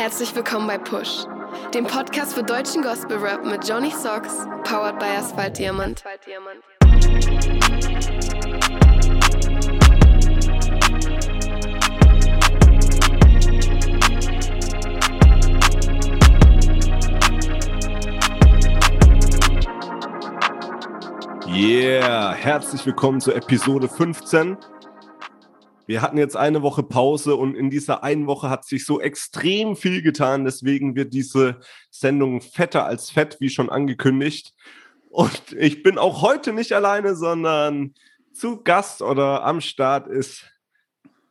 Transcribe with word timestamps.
Herzlich 0.00 0.34
willkommen 0.34 0.66
bei 0.66 0.78
Push, 0.78 1.26
dem 1.74 1.84
Podcast 1.84 2.32
für 2.32 2.42
deutschen 2.42 2.80
Gospel 2.80 3.18
Rap 3.18 3.44
mit 3.44 3.68
Johnny 3.68 3.90
Socks, 3.90 4.46
powered 4.64 4.98
by 4.98 5.04
Asphalt 5.04 5.58
Diamant. 5.58 6.02
Yeah, 21.46 22.32
herzlich 22.32 22.86
willkommen 22.86 23.20
zur 23.20 23.36
Episode 23.36 23.86
15. 23.86 24.56
Wir 25.90 26.02
hatten 26.02 26.18
jetzt 26.18 26.36
eine 26.36 26.62
Woche 26.62 26.84
Pause 26.84 27.34
und 27.34 27.56
in 27.56 27.68
dieser 27.68 28.04
einen 28.04 28.28
Woche 28.28 28.48
hat 28.48 28.64
sich 28.64 28.86
so 28.86 29.00
extrem 29.00 29.74
viel 29.74 30.02
getan. 30.02 30.44
Deswegen 30.44 30.94
wird 30.94 31.12
diese 31.12 31.58
Sendung 31.90 32.42
fetter 32.42 32.86
als 32.86 33.10
fett, 33.10 33.38
wie 33.40 33.50
schon 33.50 33.68
angekündigt. 33.68 34.54
Und 35.08 35.52
ich 35.58 35.82
bin 35.82 35.98
auch 35.98 36.22
heute 36.22 36.52
nicht 36.52 36.74
alleine, 36.74 37.16
sondern 37.16 37.94
zu 38.32 38.62
Gast 38.62 39.02
oder 39.02 39.44
am 39.44 39.60
Start 39.60 40.06
ist 40.06 40.48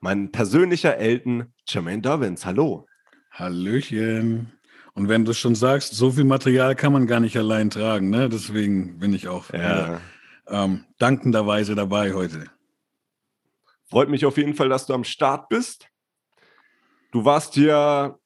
mein 0.01 0.29
persönlicher 0.33 0.97
Elton, 0.97 1.53
Jermaine 1.65 2.01
Dobbins. 2.01 2.45
Hallo. 2.45 2.85
Hallöchen. 3.31 4.51
Und 4.93 5.07
wenn 5.07 5.23
du 5.23 5.33
schon 5.33 5.55
sagst, 5.55 5.95
so 5.95 6.11
viel 6.11 6.25
Material 6.25 6.75
kann 6.75 6.91
man 6.91 7.07
gar 7.07 7.21
nicht 7.21 7.37
allein 7.37 7.69
tragen, 7.69 8.09
ne? 8.09 8.27
Deswegen 8.27 8.99
bin 8.99 9.13
ich 9.13 9.29
auch 9.29 9.53
ja. 9.53 9.93
äh, 9.93 9.99
ähm, 10.49 10.83
dankenderweise 10.97 11.75
dabei 11.75 12.11
heute. 12.11 12.47
Freut 13.89 14.09
mich 14.09 14.23
auf 14.25 14.37
jeden 14.37 14.53
Fall, 14.53 14.69
dass 14.69 14.85
du 14.85 14.93
am 14.93 15.03
Start 15.03 15.49
bist. 15.49 15.87
Du 17.11 17.25
warst 17.25 17.55
ja 17.55 18.19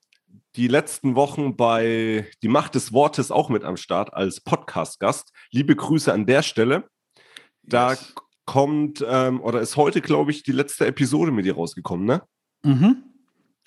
die 0.57 0.67
letzten 0.67 1.15
Wochen 1.15 1.55
bei 1.55 2.29
Die 2.41 2.49
Macht 2.49 2.75
des 2.75 2.91
Wortes 2.91 3.31
auch 3.31 3.47
mit 3.47 3.63
am 3.63 3.77
Start 3.77 4.13
als 4.13 4.41
Podcast-Gast. 4.41 5.31
Liebe 5.51 5.73
Grüße 5.73 6.11
an 6.11 6.25
der 6.25 6.43
Stelle. 6.43 6.89
Da 7.61 7.91
yes. 7.91 8.13
kommt, 8.43 9.05
ähm, 9.07 9.39
oder 9.39 9.61
ist 9.61 9.77
heute, 9.77 10.01
glaube 10.01 10.31
ich, 10.31 10.43
die 10.43 10.51
letzte 10.51 10.85
Episode 10.85 11.31
mit 11.31 11.45
dir 11.45 11.55
rausgekommen, 11.55 12.05
ne? 12.05 12.23
Mhm. 12.63 13.03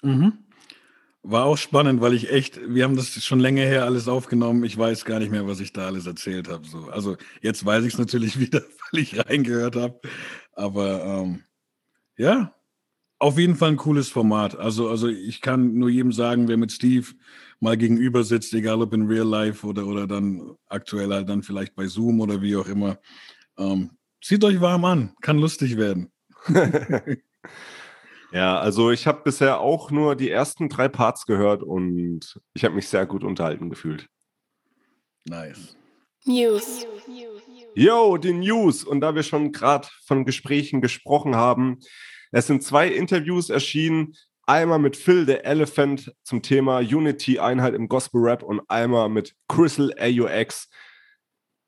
Mhm. 0.03 0.45
War 1.23 1.47
auch 1.47 1.57
spannend, 1.57 2.03
weil 2.03 2.13
ich 2.13 2.31
echt, 2.31 2.61
wir 2.69 2.85
haben 2.85 2.97
das 2.97 3.25
schon 3.25 3.41
länger 3.41 3.63
her 3.63 3.85
alles 3.85 4.07
aufgenommen. 4.07 4.65
Ich 4.65 4.77
weiß 4.77 5.07
gar 5.07 5.19
nicht 5.19 5.31
mehr, 5.31 5.47
was 5.47 5.61
ich 5.61 5.73
da 5.73 5.87
alles 5.87 6.07
erzählt 6.07 6.49
habe. 6.49 6.67
So. 6.69 6.91
Also 6.91 7.17
jetzt 7.41 7.65
weiß 7.65 7.85
ich 7.85 7.95
es 7.95 7.99
natürlich 7.99 8.39
wieder, 8.39 8.61
weil 8.61 9.01
ich 9.01 9.19
reingehört 9.19 9.77
habe. 9.77 9.99
Aber 10.53 11.03
ähm, 11.03 11.43
ja, 12.17 12.55
auf 13.19 13.39
jeden 13.39 13.57
Fall 13.57 13.71
ein 13.71 13.77
cooles 13.77 14.09
Format. 14.09 14.59
Also, 14.59 14.89
also 14.89 15.09
ich 15.09 15.41
kann 15.41 15.75
nur 15.75 15.89
jedem 15.89 16.13
sagen, 16.13 16.49
wer 16.49 16.57
mit 16.57 16.73
Steve 16.73 17.07
mal 17.61 17.77
gegenüber 17.77 18.25
sitzt, 18.25 18.53
egal 18.53 18.83
ob 18.83 18.93
in 18.93 19.07
Real 19.07 19.27
Life 19.27 19.67
oder, 19.67 19.87
oder 19.87 20.07
dann 20.07 20.57
aktuell 20.69 21.11
halt 21.11 21.29
dann 21.29 21.43
vielleicht 21.43 21.75
bei 21.75 21.87
Zoom 21.87 22.21
oder 22.21 22.43
wie 22.43 22.57
auch 22.57 22.69
immer, 22.69 22.99
ähm, 23.59 23.91
zieht 24.23 24.45
euch 24.45 24.61
warm 24.61 24.85
an, 24.85 25.15
kann 25.23 25.39
lustig 25.39 25.77
werden. 25.77 26.13
ja, 28.33 28.59
also 28.59 28.91
ich 28.91 29.07
habe 29.07 29.23
bisher 29.25 29.61
auch 29.61 29.91
nur 29.91 30.15
die 30.15 30.31
ersten 30.31 30.69
drei 30.69 30.89
Parts 30.89 31.25
gehört 31.25 31.63
und 31.63 32.39
ich 32.53 32.65
habe 32.65 32.75
mich 32.75 32.89
sehr 32.89 33.07
gut 33.07 33.25
unterhalten 33.25 33.71
gefühlt. 33.71 34.07
Nice. 35.25 35.77
News. 36.27 36.85
Yo, 37.77 38.17
die 38.17 38.33
News. 38.33 38.83
Und 38.83 39.01
da 39.01 39.15
wir 39.15 39.23
schon 39.23 39.53
gerade 39.53 39.87
von 40.07 40.25
Gesprächen 40.25 40.81
gesprochen 40.81 41.37
haben, 41.37 41.79
es 42.33 42.49
sind 42.49 42.65
zwei 42.65 42.89
Interviews 42.89 43.49
erschienen. 43.49 44.15
Einmal 44.43 44.81
mit 44.81 44.97
Phil 44.97 45.25
the 45.25 45.45
Elephant 45.45 46.13
zum 46.25 46.43
Thema 46.43 46.79
Unity-Einheit 46.79 47.75
im 47.75 47.89
Gospel 47.89 48.23
Rap 48.23 48.43
und 48.43 48.61
einmal 48.69 49.09
mit 49.09 49.35
Crystal 49.49 49.93
AUX 49.99 50.69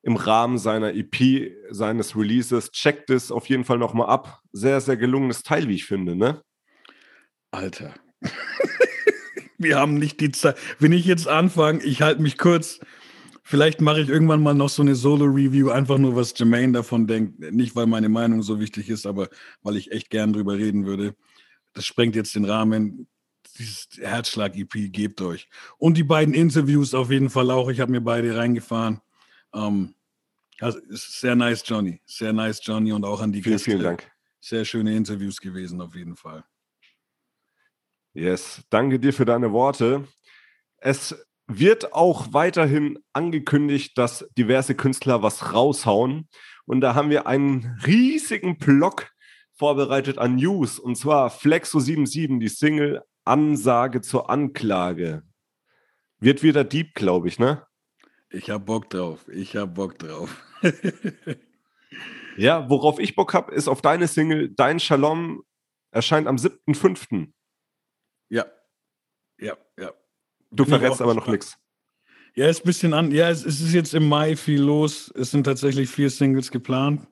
im 0.02 0.16
Rahmen 0.16 0.58
seiner 0.58 0.92
EP, 0.92 1.52
seines 1.70 2.16
Releases. 2.16 2.72
Checkt 2.72 3.10
es 3.10 3.30
auf 3.30 3.48
jeden 3.48 3.64
Fall 3.64 3.78
nochmal 3.78 4.08
ab. 4.08 4.40
Sehr, 4.52 4.80
sehr 4.80 4.96
gelungenes 4.96 5.44
Teil, 5.44 5.68
wie 5.68 5.74
ich 5.74 5.84
finde, 5.84 6.16
ne? 6.16 6.42
Alter. 7.52 7.94
wir 9.58 9.78
haben 9.78 9.94
nicht 9.94 10.20
die 10.20 10.32
Zeit. 10.32 10.56
Wenn 10.80 10.92
ich 10.92 11.04
jetzt 11.04 11.28
anfange, 11.28 11.84
ich 11.84 12.02
halte 12.02 12.22
mich 12.22 12.38
kurz. 12.38 12.80
Vielleicht 13.50 13.80
mache 13.80 14.02
ich 14.02 14.10
irgendwann 14.10 14.42
mal 14.42 14.52
noch 14.52 14.68
so 14.68 14.82
eine 14.82 14.94
Solo-Review, 14.94 15.70
einfach 15.70 15.96
nur, 15.96 16.14
was 16.14 16.34
Jermaine 16.36 16.74
davon 16.74 17.06
denkt. 17.06 17.40
Nicht, 17.40 17.74
weil 17.74 17.86
meine 17.86 18.10
Meinung 18.10 18.42
so 18.42 18.60
wichtig 18.60 18.90
ist, 18.90 19.06
aber 19.06 19.30
weil 19.62 19.78
ich 19.78 19.90
echt 19.90 20.10
gern 20.10 20.34
drüber 20.34 20.58
reden 20.58 20.84
würde. 20.84 21.16
Das 21.72 21.86
sprengt 21.86 22.14
jetzt 22.14 22.34
den 22.34 22.44
Rahmen. 22.44 23.08
Dieses 23.58 23.88
Herzschlag-EP, 23.96 24.92
gebt 24.92 25.22
euch. 25.22 25.48
Und 25.78 25.96
die 25.96 26.04
beiden 26.04 26.34
Interviews 26.34 26.92
auf 26.92 27.10
jeden 27.10 27.30
Fall 27.30 27.50
auch. 27.50 27.70
Ich 27.70 27.80
habe 27.80 27.90
mir 27.90 28.02
beide 28.02 28.36
reingefahren. 28.36 29.00
Ähm, 29.54 29.94
also 30.60 30.78
sehr 30.90 31.34
nice, 31.34 31.62
Johnny. 31.64 32.02
Sehr 32.04 32.34
nice, 32.34 32.60
Johnny. 32.62 32.92
Und 32.92 33.06
auch 33.06 33.22
an 33.22 33.32
die 33.32 33.40
vielen, 33.40 33.54
Gäste. 33.54 33.70
Vielen 33.70 33.82
Dank. 33.82 34.10
Sehr 34.40 34.66
schöne 34.66 34.94
Interviews 34.94 35.40
gewesen, 35.40 35.80
auf 35.80 35.94
jeden 35.94 36.16
Fall. 36.16 36.44
Yes, 38.12 38.60
danke 38.68 39.00
dir 39.00 39.14
für 39.14 39.24
deine 39.24 39.50
Worte. 39.50 40.06
Es 40.76 41.16
wird 41.48 41.94
auch 41.94 42.32
weiterhin 42.32 42.98
angekündigt, 43.12 43.96
dass 43.96 44.28
diverse 44.36 44.74
Künstler 44.74 45.22
was 45.22 45.52
raushauen. 45.54 46.28
Und 46.66 46.82
da 46.82 46.94
haben 46.94 47.10
wir 47.10 47.26
einen 47.26 47.80
riesigen 47.86 48.58
Block 48.58 49.10
vorbereitet 49.54 50.18
an 50.18 50.36
News. 50.36 50.78
Und 50.78 50.96
zwar 50.96 51.30
Flexo77, 51.30 52.38
die 52.38 52.48
Single 52.48 53.02
Ansage 53.24 54.02
zur 54.02 54.30
Anklage. 54.30 55.22
Wird 56.20 56.42
wieder 56.42 56.64
deep, 56.64 56.94
glaube 56.94 57.28
ich, 57.28 57.38
ne? 57.38 57.66
Ich 58.30 58.50
habe 58.50 58.64
Bock 58.64 58.90
drauf. 58.90 59.26
Ich 59.28 59.56
habe 59.56 59.72
Bock 59.72 59.98
drauf. 59.98 60.42
ja, 62.36 62.68
worauf 62.68 62.98
ich 62.98 63.14
Bock 63.14 63.32
habe, 63.32 63.54
ist 63.54 63.68
auf 63.68 63.80
deine 63.80 64.06
Single 64.06 64.50
Dein 64.50 64.80
Shalom 64.80 65.42
erscheint 65.90 66.26
am 66.26 66.36
7.5. 66.36 67.32
Ja. 68.28 68.46
Ja, 69.38 69.56
ja. 69.78 69.92
Du 70.50 70.64
verrätst 70.64 71.00
aber 71.00 71.14
noch 71.14 71.26
nichts. 71.26 71.58
Ja, 72.34 72.48
ist 72.48 72.64
ein 72.64 72.66
bisschen 72.66 72.94
an. 72.94 73.10
Ja, 73.10 73.30
es, 73.30 73.44
es, 73.44 73.60
ist 73.60 73.74
jetzt 73.74 73.94
im 73.94 74.08
Mai 74.08 74.36
viel 74.36 74.60
los. 74.60 75.12
Es 75.16 75.30
sind 75.30 75.44
tatsächlich 75.44 75.90
vier 75.90 76.10
Singles 76.10 76.50
geplant. 76.50 77.06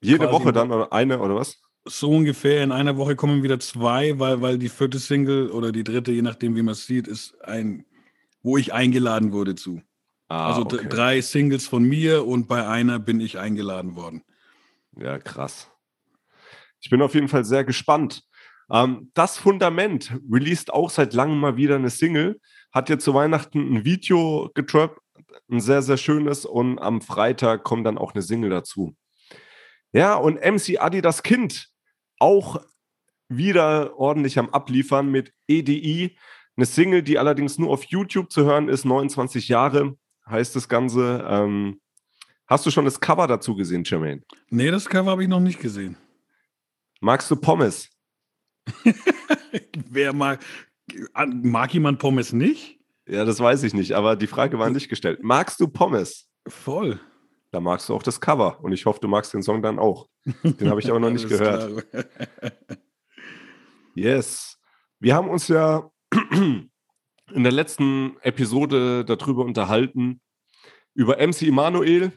Jede 0.00 0.26
Quasi 0.26 0.32
Woche 0.32 0.52
dann 0.52 0.72
oder 0.72 0.92
eine 0.92 1.20
oder 1.20 1.36
was? 1.36 1.60
So 1.84 2.10
ungefähr. 2.10 2.64
In 2.64 2.72
einer 2.72 2.96
Woche 2.96 3.14
kommen 3.14 3.42
wieder 3.42 3.60
zwei, 3.60 4.18
weil, 4.18 4.42
weil 4.42 4.58
die 4.58 4.68
vierte 4.68 4.98
Single 4.98 5.50
oder 5.50 5.72
die 5.72 5.84
dritte, 5.84 6.10
je 6.10 6.22
nachdem, 6.22 6.56
wie 6.56 6.62
man 6.62 6.72
es 6.72 6.86
sieht, 6.86 7.06
ist 7.06 7.40
ein, 7.42 7.86
wo 8.42 8.56
ich 8.56 8.72
eingeladen 8.72 9.32
wurde 9.32 9.54
zu. 9.54 9.82
Ah, 10.28 10.48
also 10.48 10.62
okay. 10.62 10.88
drei 10.88 11.20
Singles 11.20 11.68
von 11.68 11.84
mir 11.84 12.26
und 12.26 12.48
bei 12.48 12.66
einer 12.66 12.98
bin 12.98 13.20
ich 13.20 13.38
eingeladen 13.38 13.94
worden. 13.94 14.24
Ja, 14.96 15.18
krass. 15.18 15.70
Ich 16.80 16.90
bin 16.90 17.02
auf 17.02 17.14
jeden 17.14 17.28
Fall 17.28 17.44
sehr 17.44 17.64
gespannt. 17.64 18.24
Ähm, 18.72 19.10
das 19.14 19.36
Fundament 19.36 20.18
released 20.30 20.72
auch 20.72 20.90
seit 20.90 21.12
langem 21.12 21.38
mal 21.38 21.56
wieder 21.56 21.76
eine 21.76 21.90
Single, 21.90 22.40
hat 22.72 22.88
jetzt 22.88 23.04
zu 23.04 23.14
Weihnachten 23.14 23.74
ein 23.74 23.84
Video 23.84 24.50
getroppt, 24.54 24.98
ein 25.50 25.60
sehr, 25.60 25.82
sehr 25.82 25.98
schönes 25.98 26.46
und 26.46 26.78
am 26.78 27.02
Freitag 27.02 27.64
kommt 27.64 27.86
dann 27.86 27.98
auch 27.98 28.14
eine 28.14 28.22
Single 28.22 28.50
dazu. 28.50 28.96
Ja, 29.92 30.14
und 30.14 30.40
MC 30.40 30.80
Adi 30.80 31.02
das 31.02 31.22
Kind 31.22 31.68
auch 32.18 32.64
wieder 33.28 33.98
ordentlich 33.98 34.38
am 34.38 34.50
Abliefern 34.50 35.10
mit 35.10 35.32
EDI. 35.46 36.16
Eine 36.56 36.66
Single, 36.66 37.02
die 37.02 37.18
allerdings 37.18 37.58
nur 37.58 37.70
auf 37.70 37.84
YouTube 37.84 38.30
zu 38.30 38.44
hören 38.44 38.68
ist, 38.68 38.84
29 38.84 39.48
Jahre 39.48 39.96
heißt 40.26 40.56
das 40.56 40.68
Ganze. 40.68 41.24
Ähm, 41.28 41.80
hast 42.46 42.64
du 42.64 42.70
schon 42.70 42.86
das 42.86 43.00
Cover 43.00 43.26
dazu 43.26 43.54
gesehen, 43.54 43.84
Jermaine? 43.84 44.22
Nee, 44.48 44.70
das 44.70 44.88
Cover 44.88 45.10
habe 45.10 45.22
ich 45.22 45.28
noch 45.28 45.40
nicht 45.40 45.60
gesehen. 45.60 45.96
Magst 47.00 47.30
du 47.30 47.36
Pommes? 47.36 47.91
Wer 49.90 50.12
mag, 50.12 50.44
mag 51.26 51.72
jemand 51.74 51.98
Pommes 51.98 52.32
nicht? 52.32 52.78
Ja, 53.06 53.24
das 53.24 53.40
weiß 53.40 53.62
ich 53.64 53.74
nicht, 53.74 53.92
aber 53.92 54.16
die 54.16 54.26
Frage 54.26 54.58
war 54.58 54.70
nicht 54.70 54.88
gestellt. 54.88 55.20
Magst 55.22 55.60
du 55.60 55.68
Pommes? 55.68 56.28
Voll. 56.46 57.00
Da 57.50 57.60
magst 57.60 57.88
du 57.88 57.94
auch 57.94 58.02
das 58.02 58.20
Cover 58.20 58.62
und 58.62 58.72
ich 58.72 58.86
hoffe, 58.86 59.00
du 59.00 59.08
magst 59.08 59.34
den 59.34 59.42
Song 59.42 59.60
dann 59.60 59.78
auch. 59.78 60.08
Den 60.42 60.70
habe 60.70 60.80
ich 60.80 60.88
aber 60.88 61.00
noch 61.00 61.10
nicht 61.12 61.28
gehört. 61.28 61.86
yes. 63.94 64.58
Wir 65.00 65.14
haben 65.14 65.28
uns 65.28 65.48
ja 65.48 65.90
in 66.32 66.70
der 67.34 67.52
letzten 67.52 68.16
Episode 68.22 69.04
darüber 69.04 69.44
unterhalten, 69.44 70.20
über 70.94 71.16
MC 71.16 71.42
Emanuel, 71.42 72.12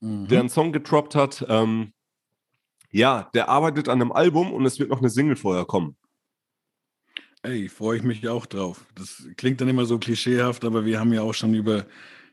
mhm. 0.00 0.26
der 0.26 0.40
einen 0.40 0.48
Song 0.48 0.72
getroppt 0.72 1.14
hat. 1.14 1.46
Ähm, 1.48 1.92
ja, 2.92 3.30
der 3.34 3.48
arbeitet 3.48 3.88
an 3.88 4.00
einem 4.00 4.12
Album 4.12 4.52
und 4.52 4.64
es 4.66 4.78
wird 4.78 4.90
noch 4.90 5.00
eine 5.00 5.10
Single 5.10 5.36
vorher 5.36 5.64
kommen. 5.64 5.96
Ey, 7.42 7.68
freue 7.68 7.96
ich 7.96 8.04
mich 8.04 8.28
auch 8.28 8.46
drauf. 8.46 8.86
Das 8.94 9.26
klingt 9.36 9.60
dann 9.60 9.68
immer 9.68 9.86
so 9.86 9.98
klischeehaft, 9.98 10.64
aber 10.64 10.84
wir 10.84 11.00
haben 11.00 11.12
ja 11.12 11.22
auch 11.22 11.32
schon 11.32 11.54
über, 11.54 11.86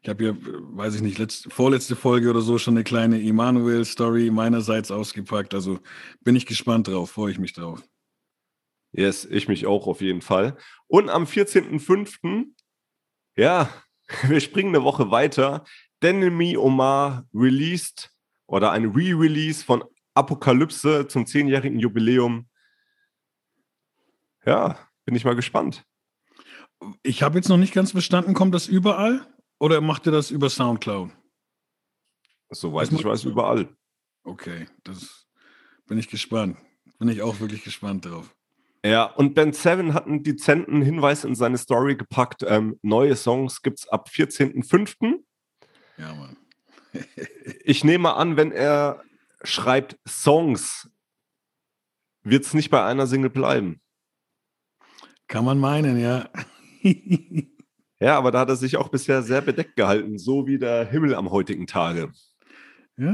ich 0.03 0.09
habe 0.09 0.23
ja, 0.23 0.33
weiß 0.37 0.95
ich 0.95 1.01
nicht, 1.01 1.17
letzte, 1.17 1.49
vorletzte 1.49 1.95
Folge 1.95 2.29
oder 2.29 2.41
so 2.41 2.59
schon 2.59 2.75
eine 2.75 2.83
kleine 2.83 3.19
Emanuel-Story 3.19 4.29
meinerseits 4.29 4.91
ausgepackt. 4.91 5.55
Also 5.55 5.79
bin 6.21 6.35
ich 6.35 6.45
gespannt 6.45 6.89
drauf, 6.89 7.11
freue 7.11 7.31
ich 7.31 7.39
mich 7.39 7.53
drauf. 7.53 7.81
Yes, 8.91 9.25
ich 9.25 9.47
mich 9.47 9.65
auch 9.65 9.87
auf 9.87 10.01
jeden 10.01 10.21
Fall. 10.21 10.57
Und 10.87 11.09
am 11.09 11.23
14.05., 11.23 12.47
ja, 13.35 13.69
wir 14.27 14.41
springen 14.41 14.75
eine 14.75 14.83
Woche 14.83 15.09
weiter. 15.09 15.63
Denemy 16.03 16.57
Omar 16.57 17.25
released 17.33 18.11
oder 18.45 18.71
ein 18.71 18.85
Re-Release 18.85 19.63
von 19.63 19.83
Apokalypse 20.19 21.07
zum 21.07 21.25
zehnjährigen 21.25 21.79
Jubiläum. 21.79 22.47
Ja, 24.45 24.77
bin 25.05 25.15
ich 25.15 25.25
mal 25.25 25.35
gespannt. 25.35 25.85
Ich 27.03 27.23
habe 27.23 27.37
jetzt 27.37 27.49
noch 27.49 27.57
nicht 27.57 27.73
ganz 27.73 27.91
verstanden, 27.91 28.33
kommt 28.33 28.53
das 28.53 28.67
überall 28.67 29.25
oder 29.59 29.81
macht 29.81 30.05
ihr 30.05 30.11
das 30.11 30.31
über 30.31 30.49
Soundcloud? 30.49 31.11
Soweit 32.51 32.91
ich 32.91 33.03
weiß, 33.03 33.23
überall. 33.25 33.69
Okay, 34.23 34.67
das 34.83 35.27
bin 35.87 35.97
ich 35.97 36.09
gespannt. 36.09 36.57
Bin 36.97 37.09
ich 37.09 37.21
auch 37.21 37.39
wirklich 37.39 37.63
gespannt 37.63 38.05
drauf. 38.05 38.35
Ja, 38.83 39.05
und 39.05 39.35
Ben 39.35 39.53
Seven 39.53 39.93
hat 39.93 40.05
einen 40.05 40.23
dezenten 40.23 40.81
Hinweis 40.81 41.23
in 41.25 41.35
seine 41.35 41.57
Story 41.57 41.95
gepackt. 41.95 42.43
Ähm, 42.47 42.79
neue 42.81 43.15
Songs 43.15 43.61
gibt 43.61 43.79
es 43.79 43.87
ab 43.89 44.09
14.05. 44.09 45.19
Ja, 45.97 46.13
Mann. 46.15 46.37
ich 47.63 47.83
nehme 47.83 48.15
an, 48.15 48.37
wenn 48.37 48.51
er 48.51 49.03
schreibt 49.43 49.97
Songs, 50.07 50.89
wird 52.23 52.45
es 52.45 52.53
nicht 52.53 52.69
bei 52.69 52.83
einer 52.83 53.07
Single 53.07 53.29
bleiben. 53.29 53.81
Kann 55.27 55.45
man 55.45 55.59
meinen, 55.59 55.99
ja. 55.99 56.29
ja, 57.99 58.17
aber 58.17 58.31
da 58.31 58.39
hat 58.39 58.49
er 58.49 58.55
sich 58.55 58.77
auch 58.77 58.89
bisher 58.89 59.21
sehr 59.21 59.41
bedeckt 59.41 59.75
gehalten, 59.75 60.17
so 60.17 60.47
wie 60.47 60.57
der 60.57 60.85
Himmel 60.85 61.15
am 61.15 61.31
heutigen 61.31 61.67
Tage. 61.67 62.11
Ja, 62.97 63.13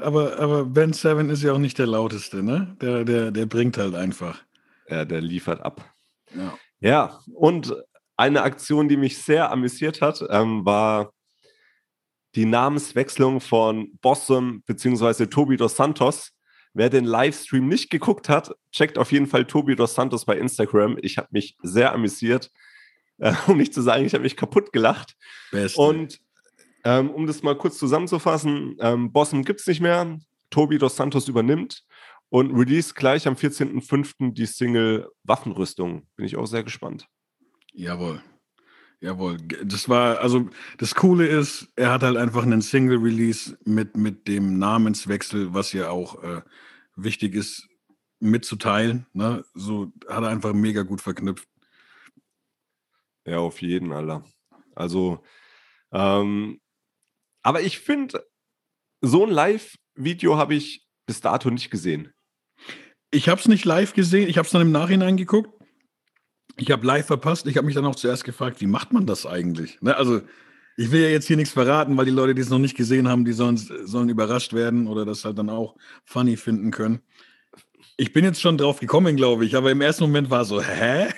aber, 0.00 0.38
aber 0.38 0.64
Ben 0.66 0.92
Seven 0.92 1.30
ist 1.30 1.42
ja 1.42 1.52
auch 1.52 1.58
nicht 1.58 1.78
der 1.78 1.86
lauteste, 1.86 2.42
ne? 2.42 2.76
Der, 2.82 3.04
der, 3.04 3.30
der 3.30 3.46
bringt 3.46 3.78
halt 3.78 3.94
einfach. 3.94 4.42
Ja, 4.88 5.04
der 5.06 5.22
liefert 5.22 5.62
ab. 5.62 5.94
Ja. 6.34 6.58
Ja, 6.80 7.20
und 7.32 7.74
eine 8.16 8.42
Aktion, 8.42 8.88
die 8.88 8.96
mich 8.96 9.18
sehr 9.18 9.50
amüsiert 9.50 10.02
hat, 10.02 10.22
ähm, 10.28 10.66
war 10.66 11.11
die 12.34 12.46
Namenswechslung 12.46 13.40
von 13.40 13.96
Bossum 14.00 14.62
bzw. 14.62 15.26
Tobi 15.26 15.56
dos 15.56 15.76
Santos. 15.76 16.32
Wer 16.74 16.88
den 16.88 17.04
Livestream 17.04 17.68
nicht 17.68 17.90
geguckt 17.90 18.30
hat, 18.30 18.54
checkt 18.70 18.96
auf 18.96 19.12
jeden 19.12 19.26
Fall 19.26 19.44
Tobi 19.44 19.76
dos 19.76 19.94
Santos 19.94 20.24
bei 20.24 20.38
Instagram. 20.38 20.96
Ich 21.02 21.18
habe 21.18 21.28
mich 21.30 21.56
sehr 21.62 21.92
amüsiert, 21.92 22.50
äh, 23.18 23.34
um 23.46 23.58
nicht 23.58 23.74
zu 23.74 23.82
sagen, 23.82 24.04
ich 24.04 24.14
habe 24.14 24.22
mich 24.22 24.36
kaputt 24.36 24.72
gelacht. 24.72 25.16
Beste. 25.50 25.80
Und 25.80 26.18
ähm, 26.84 27.10
um 27.10 27.26
das 27.26 27.42
mal 27.42 27.56
kurz 27.56 27.78
zusammenzufassen, 27.78 28.76
ähm, 28.80 29.12
Bossum 29.12 29.44
gibt 29.44 29.60
es 29.60 29.66
nicht 29.66 29.80
mehr. 29.80 30.18
Tobi 30.50 30.78
dos 30.78 30.96
Santos 30.96 31.28
übernimmt 31.28 31.84
und 32.28 32.54
release 32.54 32.94
gleich 32.94 33.26
am 33.26 33.34
14.05. 33.34 34.32
die 34.32 34.46
Single 34.46 35.08
Waffenrüstung. 35.22 36.06
Bin 36.16 36.26
ich 36.26 36.36
auch 36.36 36.46
sehr 36.46 36.62
gespannt. 36.62 37.06
Jawohl. 37.72 38.22
Jawohl. 39.02 39.38
Das 39.64 39.88
war, 39.88 40.20
also 40.20 40.48
das 40.78 40.94
Coole 40.94 41.26
ist, 41.26 41.66
er 41.74 41.90
hat 41.90 42.04
halt 42.04 42.16
einfach 42.16 42.44
einen 42.44 42.62
Single-Release 42.62 43.58
mit, 43.64 43.96
mit 43.96 44.28
dem 44.28 44.60
Namenswechsel, 44.60 45.52
was 45.52 45.72
ja 45.72 45.90
auch 45.90 46.22
äh, 46.22 46.42
wichtig 46.94 47.34
ist, 47.34 47.68
mitzuteilen. 48.20 49.06
Ne? 49.12 49.44
So 49.54 49.92
hat 50.08 50.22
er 50.22 50.28
einfach 50.28 50.52
mega 50.52 50.82
gut 50.82 51.00
verknüpft. 51.00 51.48
Ja, 53.26 53.38
auf 53.38 53.60
jeden, 53.60 53.92
Alter. 53.92 54.24
Also, 54.76 55.24
ähm, 55.90 56.60
aber 57.42 57.62
ich 57.62 57.80
finde, 57.80 58.24
so 59.00 59.26
ein 59.26 59.32
Live-Video 59.32 60.36
habe 60.36 60.54
ich 60.54 60.86
bis 61.06 61.20
dato 61.20 61.50
nicht 61.50 61.70
gesehen. 61.70 62.12
Ich 63.10 63.28
habe 63.28 63.40
es 63.40 63.48
nicht 63.48 63.64
live 63.64 63.94
gesehen, 63.94 64.28
ich 64.28 64.38
habe 64.38 64.46
es 64.46 64.52
dann 64.52 64.62
im 64.62 64.70
Nachhinein 64.70 65.16
geguckt. 65.16 65.61
Ich 66.56 66.70
habe 66.70 66.86
live 66.86 67.06
verpasst. 67.06 67.46
Ich 67.46 67.56
habe 67.56 67.66
mich 67.66 67.74
dann 67.74 67.86
auch 67.86 67.94
zuerst 67.94 68.24
gefragt, 68.24 68.60
wie 68.60 68.66
macht 68.66 68.92
man 68.92 69.06
das 69.06 69.26
eigentlich? 69.26 69.80
Ne? 69.80 69.96
Also, 69.96 70.20
ich 70.76 70.90
will 70.90 71.02
ja 71.02 71.08
jetzt 71.08 71.26
hier 71.26 71.36
nichts 71.36 71.52
verraten, 71.52 71.96
weil 71.96 72.04
die 72.04 72.10
Leute, 72.10 72.34
die 72.34 72.42
es 72.42 72.50
noch 72.50 72.58
nicht 72.58 72.76
gesehen 72.76 73.08
haben, 73.08 73.24
die 73.24 73.32
sollen, 73.32 73.56
sollen 73.56 74.08
überrascht 74.08 74.52
werden 74.52 74.86
oder 74.86 75.04
das 75.04 75.24
halt 75.24 75.38
dann 75.38 75.50
auch 75.50 75.76
funny 76.04 76.36
finden 76.36 76.70
können. 76.70 77.00
Ich 77.96 78.12
bin 78.12 78.24
jetzt 78.24 78.40
schon 78.40 78.56
drauf 78.56 78.80
gekommen, 78.80 79.16
glaube 79.16 79.44
ich, 79.44 79.54
aber 79.54 79.70
im 79.70 79.80
ersten 79.80 80.04
Moment 80.04 80.30
war 80.30 80.44
so, 80.44 80.62
hä? 80.62 81.08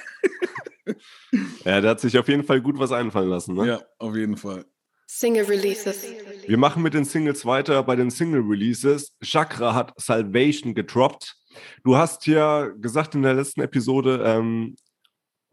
ja, 1.65 1.81
der 1.81 1.91
hat 1.91 2.01
sich 2.01 2.19
auf 2.19 2.29
jeden 2.29 2.45
Fall 2.45 2.61
gut 2.61 2.79
was 2.79 2.93
einfallen 2.93 3.29
lassen. 3.29 3.55
Ne? 3.55 3.67
Ja, 3.67 3.83
auf 3.99 4.17
jeden 4.17 4.37
Fall. 4.37 4.65
Single 5.07 5.45
Releases. 5.45 6.05
Wir 6.47 6.59
machen 6.59 6.83
mit 6.83 6.95
den 6.95 7.05
Singles 7.05 7.47
weiter. 7.47 7.83
Bei 7.85 7.95
den 7.95 8.11
Single 8.11 8.41
Releases. 8.41 9.15
Chakra 9.23 9.73
hat 9.73 9.93
Salvation 9.97 10.75
gedroppt. 10.75 11.37
Du 11.85 11.97
hast 11.97 12.27
ja 12.27 12.67
gesagt 12.67 13.15
in 13.15 13.23
der 13.23 13.35
letzten 13.35 13.61
Episode, 13.61 14.23
ähm, 14.27 14.75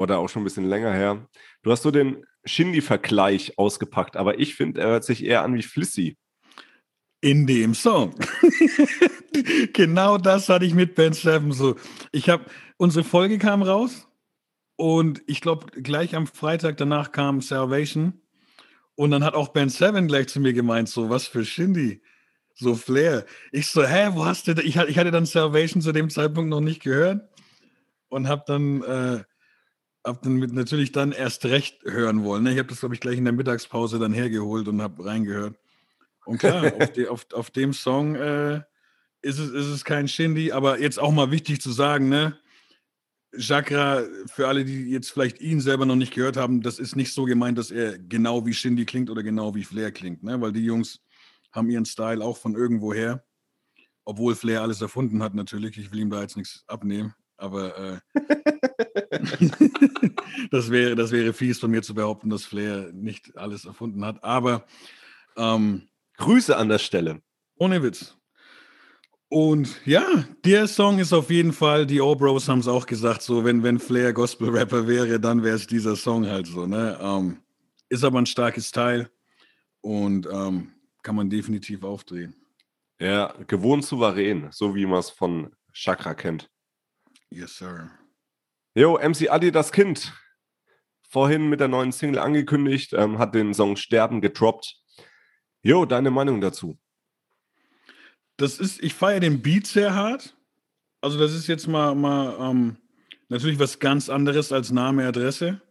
oder 0.01 0.19
auch 0.19 0.29
schon 0.29 0.41
ein 0.41 0.45
bisschen 0.45 0.67
länger 0.67 0.93
her, 0.93 1.27
du 1.63 1.71
hast 1.71 1.83
so 1.83 1.91
den 1.91 2.25
Shindy-Vergleich 2.45 3.57
ausgepackt, 3.57 4.17
aber 4.17 4.39
ich 4.39 4.55
finde, 4.55 4.81
er 4.81 4.87
hört 4.87 5.03
sich 5.03 5.23
eher 5.23 5.43
an 5.43 5.53
wie 5.53 5.61
Flissy. 5.61 6.17
In 7.23 7.45
dem 7.45 7.75
Song. 7.75 8.15
genau 9.73 10.17
das 10.17 10.49
hatte 10.49 10.65
ich 10.65 10.73
mit 10.73 10.95
Ben 10.95 11.13
Seven 11.13 11.51
so. 11.51 11.75
Ich 12.11 12.29
habe, 12.29 12.45
unsere 12.77 13.03
Folge 13.03 13.37
kam 13.37 13.61
raus 13.61 14.07
und 14.75 15.21
ich 15.27 15.39
glaube, 15.39 15.67
gleich 15.67 16.15
am 16.15 16.25
Freitag 16.25 16.77
danach 16.77 17.11
kam 17.11 17.41
Salvation. 17.41 18.19
Und 18.95 19.11
dann 19.11 19.23
hat 19.23 19.35
auch 19.35 19.49
Ben 19.49 19.69
Seven 19.69 20.07
gleich 20.07 20.29
zu 20.29 20.39
mir 20.39 20.53
gemeint, 20.53 20.89
so, 20.89 21.11
was 21.11 21.27
für 21.27 21.45
Shindy. 21.45 22.01
So 22.55 22.73
Flair. 22.75 23.25
Ich 23.51 23.67
so, 23.67 23.83
hä, 23.83 24.09
wo 24.13 24.25
hast 24.25 24.47
du 24.47 24.55
da? 24.55 24.63
Ich, 24.63 24.75
ich 24.75 24.97
hatte 24.97 25.11
dann 25.11 25.27
Salvation 25.27 25.81
zu 25.81 25.91
dem 25.91 26.09
Zeitpunkt 26.09 26.49
noch 26.49 26.59
nicht 26.59 26.81
gehört 26.81 27.29
und 28.09 28.27
habe 28.27 28.43
dann, 28.47 28.81
äh, 28.83 29.23
hab 30.03 30.21
dann 30.23 30.35
mit, 30.35 30.53
natürlich 30.53 30.91
dann 30.91 31.11
erst 31.11 31.45
recht 31.45 31.83
hören 31.83 32.23
wollen. 32.23 32.43
Ne? 32.43 32.53
Ich 32.53 32.57
habe 32.57 32.69
das, 32.69 32.79
glaube 32.79 32.95
ich, 32.95 33.01
gleich 33.01 33.17
in 33.17 33.25
der 33.25 33.33
Mittagspause 33.33 33.99
dann 33.99 34.13
hergeholt 34.13 34.67
und 34.67 34.81
habe 34.81 35.05
reingehört. 35.05 35.59
Und 36.25 36.39
klar, 36.39 36.73
auf, 36.79 36.91
die, 36.91 37.07
auf, 37.07 37.25
auf, 37.33 37.51
dem 37.51 37.73
Song 37.73 38.15
äh, 38.15 38.61
ist, 39.21 39.39
es, 39.39 39.51
ist 39.51 39.67
es 39.67 39.85
kein 39.85 40.07
Shindy, 40.07 40.51
aber 40.51 40.79
jetzt 40.79 40.99
auch 40.99 41.11
mal 41.11 41.31
wichtig 41.31 41.61
zu 41.61 41.71
sagen, 41.71 42.09
ne? 42.09 42.37
Chakra, 43.37 44.03
für 44.25 44.49
alle, 44.49 44.65
die 44.65 44.89
jetzt 44.89 45.11
vielleicht 45.11 45.39
ihn 45.39 45.61
selber 45.61 45.85
noch 45.85 45.95
nicht 45.95 46.13
gehört 46.13 46.35
haben, 46.35 46.61
das 46.61 46.79
ist 46.79 46.97
nicht 46.97 47.13
so 47.13 47.23
gemeint, 47.23 47.57
dass 47.57 47.71
er 47.71 47.97
genau 47.97 48.45
wie 48.45 48.53
Shindy 48.53 48.85
klingt 48.85 49.09
oder 49.09 49.23
genau 49.23 49.55
wie 49.55 49.63
Flair 49.63 49.91
klingt, 49.93 50.21
ne? 50.21 50.41
weil 50.41 50.51
die 50.51 50.65
Jungs 50.65 50.99
haben 51.53 51.69
ihren 51.69 51.85
Style 51.85 52.23
auch 52.23 52.35
von 52.35 52.55
irgendwoher. 52.55 53.23
Obwohl 54.03 54.35
Flair 54.35 54.63
alles 54.63 54.81
erfunden 54.81 55.23
hat, 55.23 55.33
natürlich. 55.33 55.77
Ich 55.77 55.91
will 55.91 55.99
ihm 55.99 56.09
da 56.09 56.21
jetzt 56.21 56.35
nichts 56.35 56.65
abnehmen. 56.67 57.13
Aber 57.41 57.77
äh, 57.77 57.99
das, 60.51 60.69
wäre, 60.69 60.95
das 60.95 61.11
wäre 61.11 61.33
fies 61.33 61.59
von 61.59 61.71
mir 61.71 61.81
zu 61.81 61.93
behaupten, 61.93 62.29
dass 62.29 62.45
Flair 62.45 62.91
nicht 62.93 63.37
alles 63.37 63.65
erfunden 63.65 64.05
hat. 64.05 64.23
Aber 64.23 64.65
ähm, 65.37 65.89
Grüße 66.17 66.55
an 66.55 66.69
der 66.69 66.79
Stelle. 66.79 67.21
Ohne 67.57 67.83
Witz. 67.83 68.15
Und 69.29 69.79
ja, 69.85 70.25
der 70.43 70.67
Song 70.67 70.99
ist 70.99 71.13
auf 71.13 71.29
jeden 71.29 71.53
Fall, 71.53 71.85
die 71.85 72.01
O-Bros 72.01 72.49
haben 72.49 72.59
es 72.59 72.67
auch 72.67 72.85
gesagt, 72.85 73.21
so 73.21 73.45
wenn, 73.45 73.63
wenn 73.63 73.79
Flair 73.79 74.11
Gospel-Rapper 74.11 74.87
wäre, 74.87 75.21
dann 75.21 75.41
wäre 75.41 75.55
es 75.55 75.65
dieser 75.65 75.95
Song 75.95 76.27
halt 76.27 76.47
so. 76.47 76.67
Ne? 76.67 76.99
Ähm, 77.01 77.37
ist 77.87 78.03
aber 78.03 78.19
ein 78.19 78.25
starkes 78.25 78.71
Teil. 78.71 79.09
Und 79.79 80.27
ähm, 80.31 80.73
kann 81.01 81.15
man 81.15 81.29
definitiv 81.29 81.83
aufdrehen. 81.83 82.35
Ja, 82.99 83.33
gewohnt 83.47 83.85
souverän, 83.85 84.49
so 84.51 84.75
wie 84.75 84.85
man 84.85 84.99
es 84.99 85.09
von 85.09 85.55
Chakra 85.73 86.13
kennt. 86.13 86.50
Yes, 87.31 87.55
sir. 87.55 87.89
Jo, 88.75 88.97
MC 88.97 89.29
Adi 89.29 89.51
das 89.51 89.71
Kind. 89.71 90.13
Vorhin 91.01 91.49
mit 91.49 91.61
der 91.61 91.69
neuen 91.69 91.91
Single 91.91 92.19
angekündigt, 92.19 92.93
ähm, 92.93 93.19
hat 93.19 93.33
den 93.35 93.53
Song 93.53 93.77
Sterben 93.77 94.21
gedroppt. 94.21 94.75
Jo, 95.61 95.85
deine 95.85 96.11
Meinung 96.11 96.41
dazu? 96.41 96.77
Das 98.37 98.59
ist, 98.59 98.83
ich 98.83 98.93
feiere 98.93 99.21
den 99.21 99.41
Beat 99.41 99.67
sehr 99.67 99.95
hart. 99.95 100.35
Also, 100.99 101.17
das 101.17 101.33
ist 101.33 101.47
jetzt 101.47 101.67
mal, 101.67 101.95
mal 101.95 102.37
ähm, 102.39 102.77
natürlich 103.29 103.59
was 103.59 103.79
ganz 103.79 104.09
anderes 104.09 104.51
als 104.51 104.71
Name, 104.71 105.07
Adresse. 105.07 105.61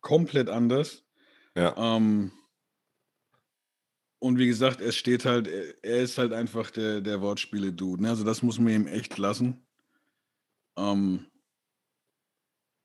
Komplett 0.00 0.48
anders. 0.48 1.04
Ja. 1.54 1.74
Ähm, 1.76 2.32
und 4.20 4.38
wie 4.38 4.46
gesagt, 4.46 4.80
es 4.80 4.96
steht 4.96 5.24
halt, 5.24 5.48
er 5.48 6.02
ist 6.02 6.18
halt 6.18 6.32
einfach 6.32 6.70
der, 6.70 7.00
der 7.00 7.20
Wortspiele-Dude. 7.20 8.02
Ne? 8.02 8.10
Also 8.10 8.24
das 8.24 8.42
muss 8.42 8.58
man 8.58 8.72
ihm 8.72 8.86
echt 8.86 9.16
lassen. 9.16 9.67
Ähm, 10.78 11.26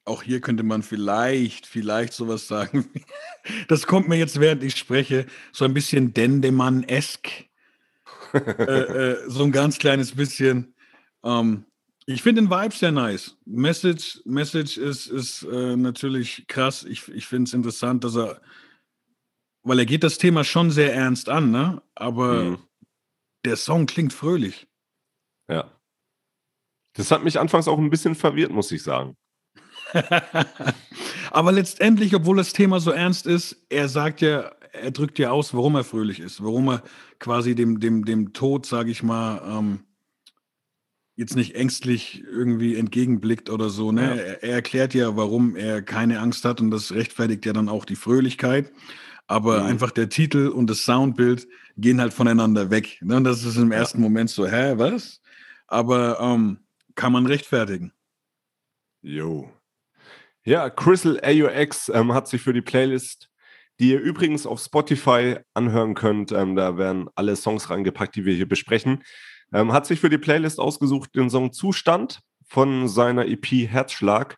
auch 0.05 0.23
hier 0.23 0.41
könnte 0.41 0.63
man 0.63 0.83
vielleicht, 0.83 1.65
vielleicht 1.65 2.13
sowas 2.13 2.47
sagen. 2.47 2.89
Das 3.67 3.87
kommt 3.87 4.07
mir 4.07 4.15
jetzt, 4.15 4.39
während 4.39 4.63
ich 4.63 4.77
spreche, 4.77 5.25
so 5.51 5.65
ein 5.65 5.73
bisschen 5.73 6.13
Dendemann-esk. 6.13 7.27
äh, 8.33 8.37
äh, 8.39 9.29
so 9.29 9.43
ein 9.43 9.51
ganz 9.51 9.79
kleines 9.79 10.15
bisschen. 10.15 10.73
Ähm, 11.25 11.65
ich 12.05 12.23
finde 12.23 12.43
den 12.43 12.49
Vibe 12.49 12.73
sehr 12.73 12.93
nice. 12.93 13.37
Message, 13.43 14.21
Message 14.23 14.77
ist, 14.77 15.07
ist 15.07 15.43
äh, 15.43 15.75
natürlich 15.75 16.45
krass. 16.47 16.85
Ich, 16.85 17.09
ich 17.09 17.27
finde 17.27 17.49
es 17.49 17.53
interessant, 17.53 18.05
dass 18.05 18.15
er 18.15 18.39
weil 19.63 19.79
er 19.79 19.85
geht 19.85 20.03
das 20.03 20.17
Thema 20.17 20.43
schon 20.43 20.71
sehr 20.71 20.93
ernst 20.93 21.29
an, 21.29 21.51
ne? 21.51 21.81
Aber 21.95 22.43
mhm. 22.43 22.59
der 23.45 23.55
Song 23.55 23.85
klingt 23.85 24.13
fröhlich. 24.13 24.67
Ja. 25.49 25.71
Das 26.93 27.11
hat 27.11 27.23
mich 27.23 27.39
anfangs 27.39 27.67
auch 27.67 27.77
ein 27.77 27.89
bisschen 27.89 28.15
verwirrt, 28.15 28.51
muss 28.51 28.71
ich 28.71 28.83
sagen. 28.83 29.15
Aber 31.31 31.51
letztendlich, 31.51 32.15
obwohl 32.15 32.37
das 32.37 32.53
Thema 32.53 32.79
so 32.79 32.91
ernst 32.91 33.25
ist, 33.25 33.65
er 33.69 33.89
sagt 33.89 34.21
ja, 34.21 34.51
er 34.71 34.91
drückt 34.91 35.19
ja 35.19 35.31
aus, 35.31 35.53
warum 35.53 35.75
er 35.75 35.83
fröhlich 35.83 36.19
ist, 36.19 36.43
warum 36.43 36.69
er 36.69 36.83
quasi 37.19 37.55
dem, 37.55 37.79
dem, 37.79 38.05
dem 38.05 38.33
Tod, 38.33 38.65
sage 38.65 38.91
ich 38.91 39.03
mal, 39.03 39.41
ähm, 39.45 39.79
jetzt 41.15 41.35
nicht 41.35 41.55
ängstlich 41.55 42.23
irgendwie 42.23 42.75
entgegenblickt 42.75 43.49
oder 43.49 43.69
so. 43.69 43.91
Ne? 43.91 44.01
Ja. 44.01 44.15
Er, 44.15 44.43
er, 44.43 44.53
erklärt 44.55 44.93
ja, 44.93 45.15
warum 45.15 45.55
er 45.55 45.81
keine 45.83 46.19
Angst 46.19 46.43
hat 46.43 46.59
und 46.59 46.71
das 46.71 46.91
rechtfertigt 46.91 47.45
ja 47.45 47.53
dann 47.53 47.69
auch 47.69 47.85
die 47.85 47.95
Fröhlichkeit. 47.95 48.71
Aber 49.27 49.61
mhm. 49.61 49.67
einfach 49.67 49.91
der 49.91 50.09
Titel 50.09 50.47
und 50.47 50.69
das 50.69 50.85
Soundbild 50.85 51.47
gehen 51.77 52.01
halt 52.01 52.13
voneinander 52.13 52.71
weg. 52.71 52.99
Ne? 53.01 53.17
Und 53.17 53.23
das 53.23 53.43
ist 53.43 53.57
im 53.57 53.71
ersten 53.71 54.01
Moment 54.01 54.29
so, 54.29 54.47
hä, 54.47 54.73
was? 54.77 55.21
Aber 55.67 56.19
ähm, 56.19 56.59
kann 56.95 57.13
man 57.13 57.25
rechtfertigen. 57.25 57.93
Jo. 59.01 59.51
Ja, 60.45 60.69
Crystal 60.69 61.19
AUX 61.23 61.89
ähm, 61.89 62.13
hat 62.13 62.27
sich 62.27 62.41
für 62.41 62.53
die 62.53 62.61
Playlist, 62.61 63.29
die 63.79 63.91
ihr 63.91 63.99
übrigens 63.99 64.45
auf 64.45 64.59
Spotify 64.59 65.37
anhören 65.53 65.93
könnt, 65.95 66.31
ähm, 66.31 66.55
da 66.55 66.77
werden 66.77 67.09
alle 67.15 67.35
Songs 67.35 67.69
reingepackt, 67.69 68.15
die 68.15 68.25
wir 68.25 68.35
hier 68.35 68.47
besprechen, 68.47 69.03
ähm, 69.53 69.71
hat 69.71 69.85
sich 69.85 69.99
für 69.99 70.09
die 70.09 70.17
Playlist 70.17 70.59
ausgesucht 70.59 71.15
den 71.15 71.29
Song 71.29 71.53
Zustand 71.53 72.19
von 72.45 72.87
seiner 72.87 73.25
EP 73.25 73.45
Herzschlag. 73.45 74.37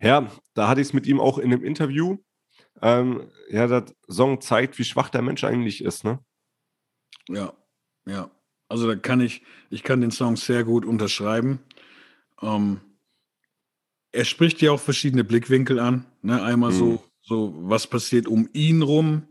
Ja, 0.00 0.30
da 0.54 0.68
hatte 0.68 0.80
ich 0.80 0.88
es 0.88 0.92
mit 0.92 1.06
ihm 1.06 1.20
auch 1.20 1.38
in 1.38 1.52
einem 1.52 1.64
Interview. 1.64 2.18
Ähm, 2.82 3.30
ja, 3.48 3.66
der 3.66 3.84
Song 4.08 4.40
zeigt, 4.40 4.78
wie 4.78 4.84
schwach 4.84 5.08
der 5.08 5.22
Mensch 5.22 5.44
eigentlich 5.44 5.84
ist, 5.84 6.04
ne? 6.04 6.18
Ja, 7.28 7.52
ja. 8.06 8.30
Also 8.68 8.88
da 8.88 8.96
kann 8.96 9.20
ich, 9.20 9.42
ich 9.70 9.82
kann 9.82 10.00
den 10.00 10.10
Song 10.10 10.36
sehr 10.36 10.64
gut 10.64 10.84
unterschreiben. 10.84 11.60
Ähm, 12.44 12.80
er 14.12 14.24
spricht 14.24 14.62
ja 14.62 14.70
auch 14.70 14.80
verschiedene 14.80 15.24
Blickwinkel 15.24 15.80
an. 15.80 16.06
Ne? 16.22 16.40
Einmal 16.42 16.72
mhm. 16.72 16.76
so, 16.76 17.04
so, 17.22 17.54
was 17.58 17.86
passiert 17.86 18.28
um 18.28 18.48
ihn 18.52 18.82
rum, 18.82 19.26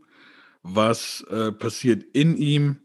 was 0.62 1.22
äh, 1.30 1.52
passiert 1.52 2.04
in 2.14 2.36
ihm, 2.38 2.80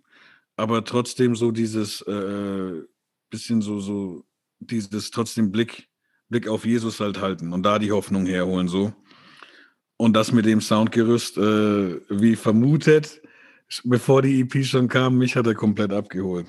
aber 0.57 0.85
trotzdem 0.85 1.35
so 1.35 1.51
dieses 1.51 2.03
äh, 2.03 2.83
bisschen 3.31 3.63
so, 3.63 3.81
so, 3.81 4.25
dieses 4.61 5.11
trotzdem 5.11 5.51
Blick, 5.51 5.89
Blick 6.29 6.49
auf 6.49 6.65
Jesus 6.65 7.01
halt 7.01 7.21
halten 7.21 7.53
und 7.53 7.63
da 7.63 7.79
die 7.79 7.93
Hoffnung 7.93 8.27
herholen, 8.27 8.69
so. 8.69 8.93
Und 9.97 10.15
das 10.15 10.31
mit 10.31 10.47
dem 10.47 10.61
Soundgerüst, 10.61 11.39
äh, 11.39 12.01
wie 12.09 12.37
vermutet, 12.37 13.21
bevor 13.83 14.23
die 14.23 14.41
EP 14.41 14.65
schon 14.65 14.87
kam, 14.87 15.19
mich 15.19 15.35
hat 15.35 15.47
er 15.47 15.55
komplett 15.55 15.93
abgeholt. 15.93 16.47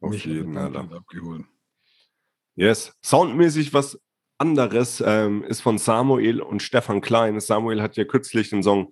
Auf 0.00 0.12
mich 0.12 0.24
jeden 0.24 0.54
Fall 0.54 0.74
abgeholt. 0.76 1.44
Yes. 2.58 2.92
Soundmäßig 3.04 3.72
was 3.72 4.00
anderes 4.36 5.00
ähm, 5.06 5.44
ist 5.44 5.60
von 5.60 5.78
Samuel 5.78 6.40
und 6.40 6.60
Stefan 6.60 7.00
Klein. 7.00 7.38
Samuel 7.38 7.80
hat 7.80 7.96
ja 7.96 8.04
kürzlich 8.04 8.50
den 8.50 8.64
Song 8.64 8.90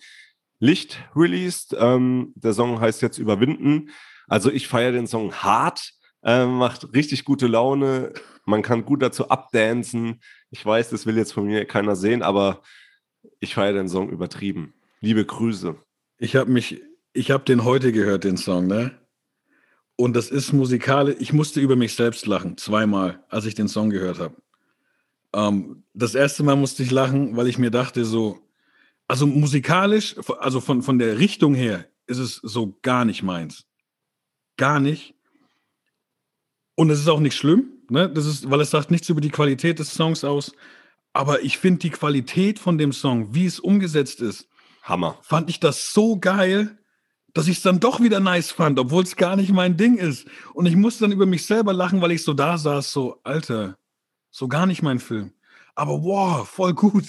Licht 0.61 1.01
released. 1.17 1.75
Ähm, 1.77 2.33
der 2.37 2.53
Song 2.53 2.81
heißt 2.81 3.03
jetzt 3.03 3.19
Überwinden. 3.19 3.91
Also 4.29 4.53
ich 4.53 4.69
feiere 4.69 4.93
den 4.93 5.09
Song 5.09 5.35
hart, 5.35 5.95
äh, 6.23 6.47
macht 6.47 6.95
richtig 6.95 7.25
gute 7.25 7.49
Laune. 7.49 8.13
Man 8.45 8.63
kann 8.63 8.85
gut 8.85 9.03
dazu 9.03 9.31
abdancen. 9.31 10.21
Ich 10.51 10.65
weiß, 10.65 10.91
das 10.91 11.05
will 11.05 11.17
jetzt 11.17 11.33
von 11.33 11.47
mir 11.47 11.65
keiner 11.65 11.97
sehen, 11.97 12.23
aber 12.23 12.63
ich 13.41 13.57
feiere 13.57 13.73
den 13.73 13.89
Song 13.89 14.11
übertrieben. 14.11 14.75
Liebe 15.01 15.25
Grüße. 15.25 15.75
Ich 16.19 16.37
habe 16.37 16.53
mich, 16.53 16.83
ich 17.13 17.33
habe 17.33 17.43
den 17.43 17.65
heute 17.65 17.91
gehört, 17.91 18.23
den 18.23 18.37
Song, 18.37 18.69
ne? 18.69 18.97
Und 19.97 20.15
das 20.15 20.31
ist 20.31 20.53
musikalisch. 20.53 21.17
Ich 21.21 21.33
musste 21.33 21.61
über 21.61 21.75
mich 21.75 21.95
selbst 21.95 22.27
lachen, 22.27 22.59
zweimal, 22.59 23.25
als 23.31 23.47
ich 23.47 23.55
den 23.55 23.69
Song 23.69 23.91
gehört 23.91 24.19
habe. 24.19 24.37
Ähm, 25.35 25.85
das 25.95 26.15
erste 26.15 26.43
Mal 26.43 26.57
musste 26.57 26.83
ich 26.83 26.91
lachen, 26.91 27.37
weil 27.37 27.49
ich 27.49 27.59
mir 27.59 27.71
dachte, 27.71 28.05
so, 28.05 28.39
also 29.09 29.27
musikalisch, 29.27 30.17
also 30.39 30.61
von, 30.61 30.83
von 30.83 30.99
der 30.99 31.19
Richtung 31.19 31.55
her, 31.55 31.87
ist 32.07 32.19
es 32.19 32.37
so 32.37 32.79
gar 32.83 33.05
nicht 33.05 33.23
meins. 33.23 33.67
Gar 34.57 34.81
nicht. 34.81 35.15
Und 36.75 36.91
es 36.91 37.01
ist 37.01 37.09
auch 37.09 37.21
nicht 37.21 37.37
schlimm, 37.37 37.71
ne? 37.89 38.11
Das 38.11 38.27
ist, 38.27 38.51
weil 38.51 38.61
es 38.61 38.71
sagt 38.71 38.91
nichts 38.91 39.09
über 39.09 39.21
die 39.21 39.31
Qualität 39.31 39.79
des 39.79 39.95
Songs 39.95 40.25
aus. 40.25 40.53
Aber 41.13 41.43
ich 41.43 41.57
finde 41.57 41.79
die 41.81 41.91
Qualität 41.91 42.59
von 42.59 42.77
dem 42.77 42.93
Song, 42.93 43.35
wie 43.35 43.47
es 43.47 43.59
umgesetzt 43.59 44.21
ist, 44.21 44.49
Hammer. 44.83 45.19
Fand 45.23 45.49
ich 45.49 45.59
das 45.59 45.93
so 45.95 46.19
geil, 46.19 46.79
dass 47.37 47.49
ich 47.49 47.59
es 47.59 47.63
dann 47.63 47.81
doch 47.81 48.01
wieder 48.01 48.19
nice 48.19 48.51
fand, 48.51 48.79
obwohl 48.79 49.03
es 49.03 49.15
gar 49.15 49.37
nicht 49.37 49.53
mein 49.53 49.77
Ding 49.77 49.99
ist. 49.99 50.27
Und 50.55 50.65
ich 50.65 50.75
musste 50.75 51.05
dann 51.05 51.13
über 51.13 51.27
mich 51.27 51.45
selber 51.45 51.75
lachen, 51.75 52.01
weil 52.01 52.13
ich 52.13 52.25
so 52.25 52.33
da 52.33 52.57
saß, 52.57 52.91
so, 52.91 53.21
Alter, 53.25 53.77
so 54.31 54.49
gar 54.49 54.65
nicht 54.65 54.83
mein 54.83 54.99
Film. 54.99 55.35
Aber 55.75 56.03
wow, 56.03 56.49
voll 56.49 56.73
gut. 56.73 57.05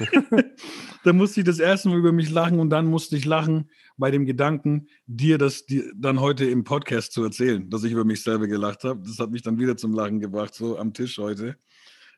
da 1.04 1.12
musste 1.12 1.42
ich 1.42 1.46
das 1.46 1.60
erste 1.60 1.90
Mal 1.90 1.98
über 1.98 2.10
mich 2.10 2.28
lachen 2.28 2.58
und 2.58 2.70
dann 2.70 2.86
musste 2.86 3.16
ich 3.16 3.24
lachen 3.24 3.70
bei 3.96 4.10
dem 4.10 4.26
Gedanken, 4.26 4.88
dir 5.06 5.38
das 5.38 5.64
dann 5.94 6.18
heute 6.18 6.44
im 6.46 6.64
Podcast 6.64 7.12
zu 7.12 7.22
erzählen, 7.22 7.70
dass 7.70 7.84
ich 7.84 7.92
über 7.92 8.04
mich 8.04 8.24
selber 8.24 8.48
gelacht 8.48 8.82
habe. 8.82 9.00
Das 9.06 9.20
hat 9.20 9.30
mich 9.30 9.42
dann 9.42 9.60
wieder 9.60 9.76
zum 9.76 9.92
Lachen 9.92 10.18
gebracht, 10.18 10.56
so 10.56 10.76
am 10.76 10.92
Tisch 10.92 11.18
heute. 11.18 11.56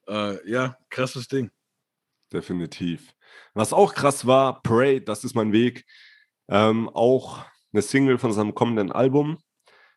Äh, 0.08 0.50
ja, 0.50 0.78
krasses 0.88 1.28
Ding. 1.28 1.50
Definitiv. 2.32 3.12
Was 3.52 3.74
auch 3.74 3.92
krass 3.92 4.24
war, 4.24 4.62
Pray, 4.62 5.04
das 5.04 5.24
ist 5.24 5.34
mein 5.34 5.52
Weg. 5.52 5.84
Ähm, 6.50 6.90
auch 6.90 7.38
eine 7.72 7.82
Single 7.82 8.18
von 8.18 8.32
seinem 8.32 8.54
kommenden 8.54 8.92
Album 8.92 9.38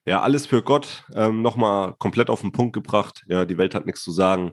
ja, 0.06 0.22
alles 0.22 0.46
für 0.46 0.62
Gott 0.62 1.06
ähm, 1.14 1.42
nochmal 1.42 1.96
komplett 1.98 2.30
auf 2.30 2.42
den 2.42 2.52
Punkt 2.52 2.74
gebracht. 2.74 3.24
Ja, 3.28 3.46
die 3.46 3.58
Welt 3.58 3.74
hat 3.74 3.86
nichts 3.86 4.04
zu 4.04 4.12
sagen. 4.12 4.52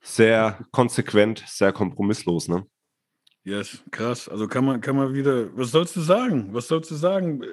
Sehr 0.00 0.66
konsequent, 0.72 1.44
sehr 1.46 1.72
kompromisslos, 1.72 2.48
ne? 2.48 2.66
Yes, 3.44 3.82
krass. 3.90 4.28
Also 4.28 4.48
kann 4.48 4.64
man, 4.64 4.80
kann 4.80 4.96
man 4.96 5.14
wieder, 5.14 5.56
was 5.56 5.70
sollst 5.70 5.94
du 5.94 6.00
sagen? 6.00 6.52
Was 6.52 6.68
sollst 6.68 6.90
du 6.90 6.96
sagen? 6.96 7.44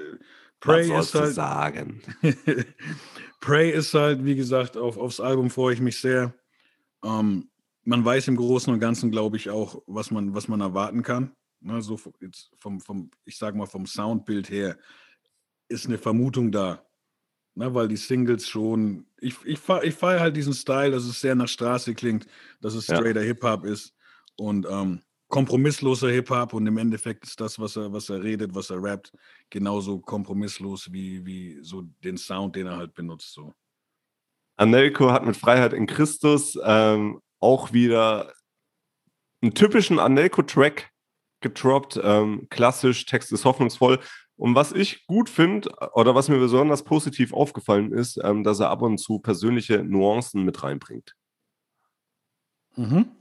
Pray 0.60 0.90
was 0.90 1.08
ist 1.08 1.16
halt. 1.16 1.34
sagen? 1.34 2.02
Pray 3.40 3.72
ist 3.72 3.94
halt, 3.94 4.26
wie 4.26 4.36
gesagt, 4.36 4.76
auf, 4.76 4.98
aufs 4.98 5.20
Album 5.20 5.50
freue 5.50 5.76
ich 5.76 5.82
mich 5.82 6.00
sehr. 6.02 6.34
Ähm, 7.04 7.50
man 7.84 8.04
weiß 8.04 8.28
im 8.28 8.36
Großen 8.36 8.74
und 8.74 8.80
Ganzen, 8.80 9.12
glaube 9.12 9.38
ich, 9.38 9.50
auch, 9.50 9.82
was 9.86 10.12
man, 10.12 10.34
was 10.34 10.48
man 10.48 10.62
erwarten 10.62 11.04
kann. 11.04 11.36
Ne, 11.62 11.82
so 11.82 11.98
vom, 11.98 12.80
vom, 12.80 13.12
ich 13.26 13.38
sag 13.38 13.56
mal, 13.56 13.66
vom 13.66 13.86
Soundbild 13.86 14.50
her 14.50 14.78
ist 15.68 15.88
eine 15.88 15.98
Vermutung 15.98 16.52
da. 16.52 16.86
Ne, 17.56 17.74
weil 17.74 17.88
die 17.88 17.98
Singles 17.98 18.48
schon, 18.48 19.06
ich, 19.20 19.36
ich, 19.44 19.60
ich 19.84 19.94
feiere 19.96 20.20
halt 20.20 20.38
diesen 20.38 20.54
Style, 20.54 20.92
dass 20.92 21.04
es 21.04 21.20
sehr 21.20 21.36
nach 21.36 21.48
Straße 21.48 21.94
klingt, 21.96 22.26
dass 22.62 22.74
es 22.74 22.86
straighter 22.86 23.22
ja. 23.22 23.28
Hip-Hop 23.28 23.66
ist 23.66 23.94
und 24.38 24.66
ähm, 24.70 25.02
kompromissloser 25.28 26.10
Hip-Hop 26.10 26.54
und 26.54 26.66
im 26.68 26.78
Endeffekt 26.78 27.26
ist 27.26 27.40
das, 27.40 27.60
was 27.60 27.76
er, 27.76 27.92
was 27.92 28.10
er 28.10 28.24
redet, 28.24 28.56
was 28.56 28.70
er 28.70 28.82
rappt, 28.82 29.12
genauso 29.50 30.00
kompromisslos 30.00 30.92
wie, 30.92 31.26
wie 31.26 31.60
so 31.62 31.84
den 32.04 32.18
Sound, 32.18 32.56
den 32.56 32.68
er 32.68 32.78
halt 32.78 32.94
benutzt. 32.94 33.34
So. 33.34 33.54
Anelko 34.58 35.12
hat 35.12 35.26
mit 35.26 35.38
Freiheit 35.38 35.74
in 35.74 35.86
Christus 35.86 36.58
ähm, 36.64 37.22
auch 37.40 37.74
wieder 37.74 38.34
einen 39.42 39.54
typischen 39.54 40.00
Anelko-Track 40.00 40.92
getroppt. 41.42 42.00
Ähm, 42.02 42.48
klassisch, 42.50 43.06
Text 43.06 43.32
ist 43.32 43.46
hoffnungsvoll. 43.46 44.00
Und 44.36 44.56
was 44.56 44.72
ich 44.72 45.06
gut 45.06 45.30
finde, 45.30 45.70
oder 45.94 46.16
was 46.16 46.30
mir 46.30 46.40
besonders 46.40 46.84
positiv 46.84 47.34
aufgefallen 47.34 47.92
ist, 47.92 48.20
ähm, 48.24 48.44
dass 48.44 48.60
er 48.62 48.70
ab 48.70 48.82
und 48.82 48.98
zu 48.98 49.20
persönliche 49.20 49.84
Nuancen 49.84 50.46
mit 50.46 50.64
reinbringt. 50.64 51.16
Mhm. 52.76 53.12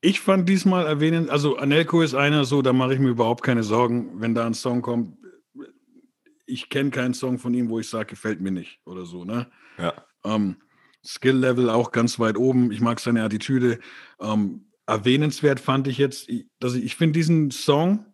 Ich 0.00 0.20
fand 0.20 0.48
diesmal 0.48 0.86
erwähnen, 0.86 1.28
also 1.28 1.56
Anelko 1.56 2.02
ist 2.02 2.14
einer 2.14 2.44
so, 2.44 2.62
da 2.62 2.72
mache 2.72 2.94
ich 2.94 3.00
mir 3.00 3.08
überhaupt 3.08 3.42
keine 3.42 3.64
Sorgen, 3.64 4.20
wenn 4.20 4.34
da 4.34 4.46
ein 4.46 4.54
Song 4.54 4.82
kommt. 4.82 5.16
Ich 6.46 6.68
kenne 6.68 6.90
keinen 6.90 7.14
Song 7.14 7.38
von 7.38 7.52
ihm, 7.52 7.68
wo 7.68 7.78
ich 7.78 7.88
sage, 7.88 8.06
gefällt 8.06 8.40
mir 8.40 8.52
nicht 8.52 8.80
oder 8.84 9.04
so, 9.06 9.24
ne? 9.24 9.50
Ja. 9.76 9.92
Ähm, 10.24 10.56
Skill-Level 11.04 11.70
auch 11.70 11.92
ganz 11.92 12.18
weit 12.18 12.36
oben. 12.36 12.72
Ich 12.72 12.80
mag 12.80 13.00
seine 13.00 13.22
Attitüde. 13.22 13.78
Ähm, 14.20 14.67
erwähnenswert 14.88 15.60
fand 15.60 15.86
ich 15.86 15.98
jetzt, 15.98 16.30
dass 16.58 16.74
ich, 16.74 16.84
ich 16.84 16.96
finde 16.96 17.18
diesen 17.18 17.50
Song, 17.50 18.06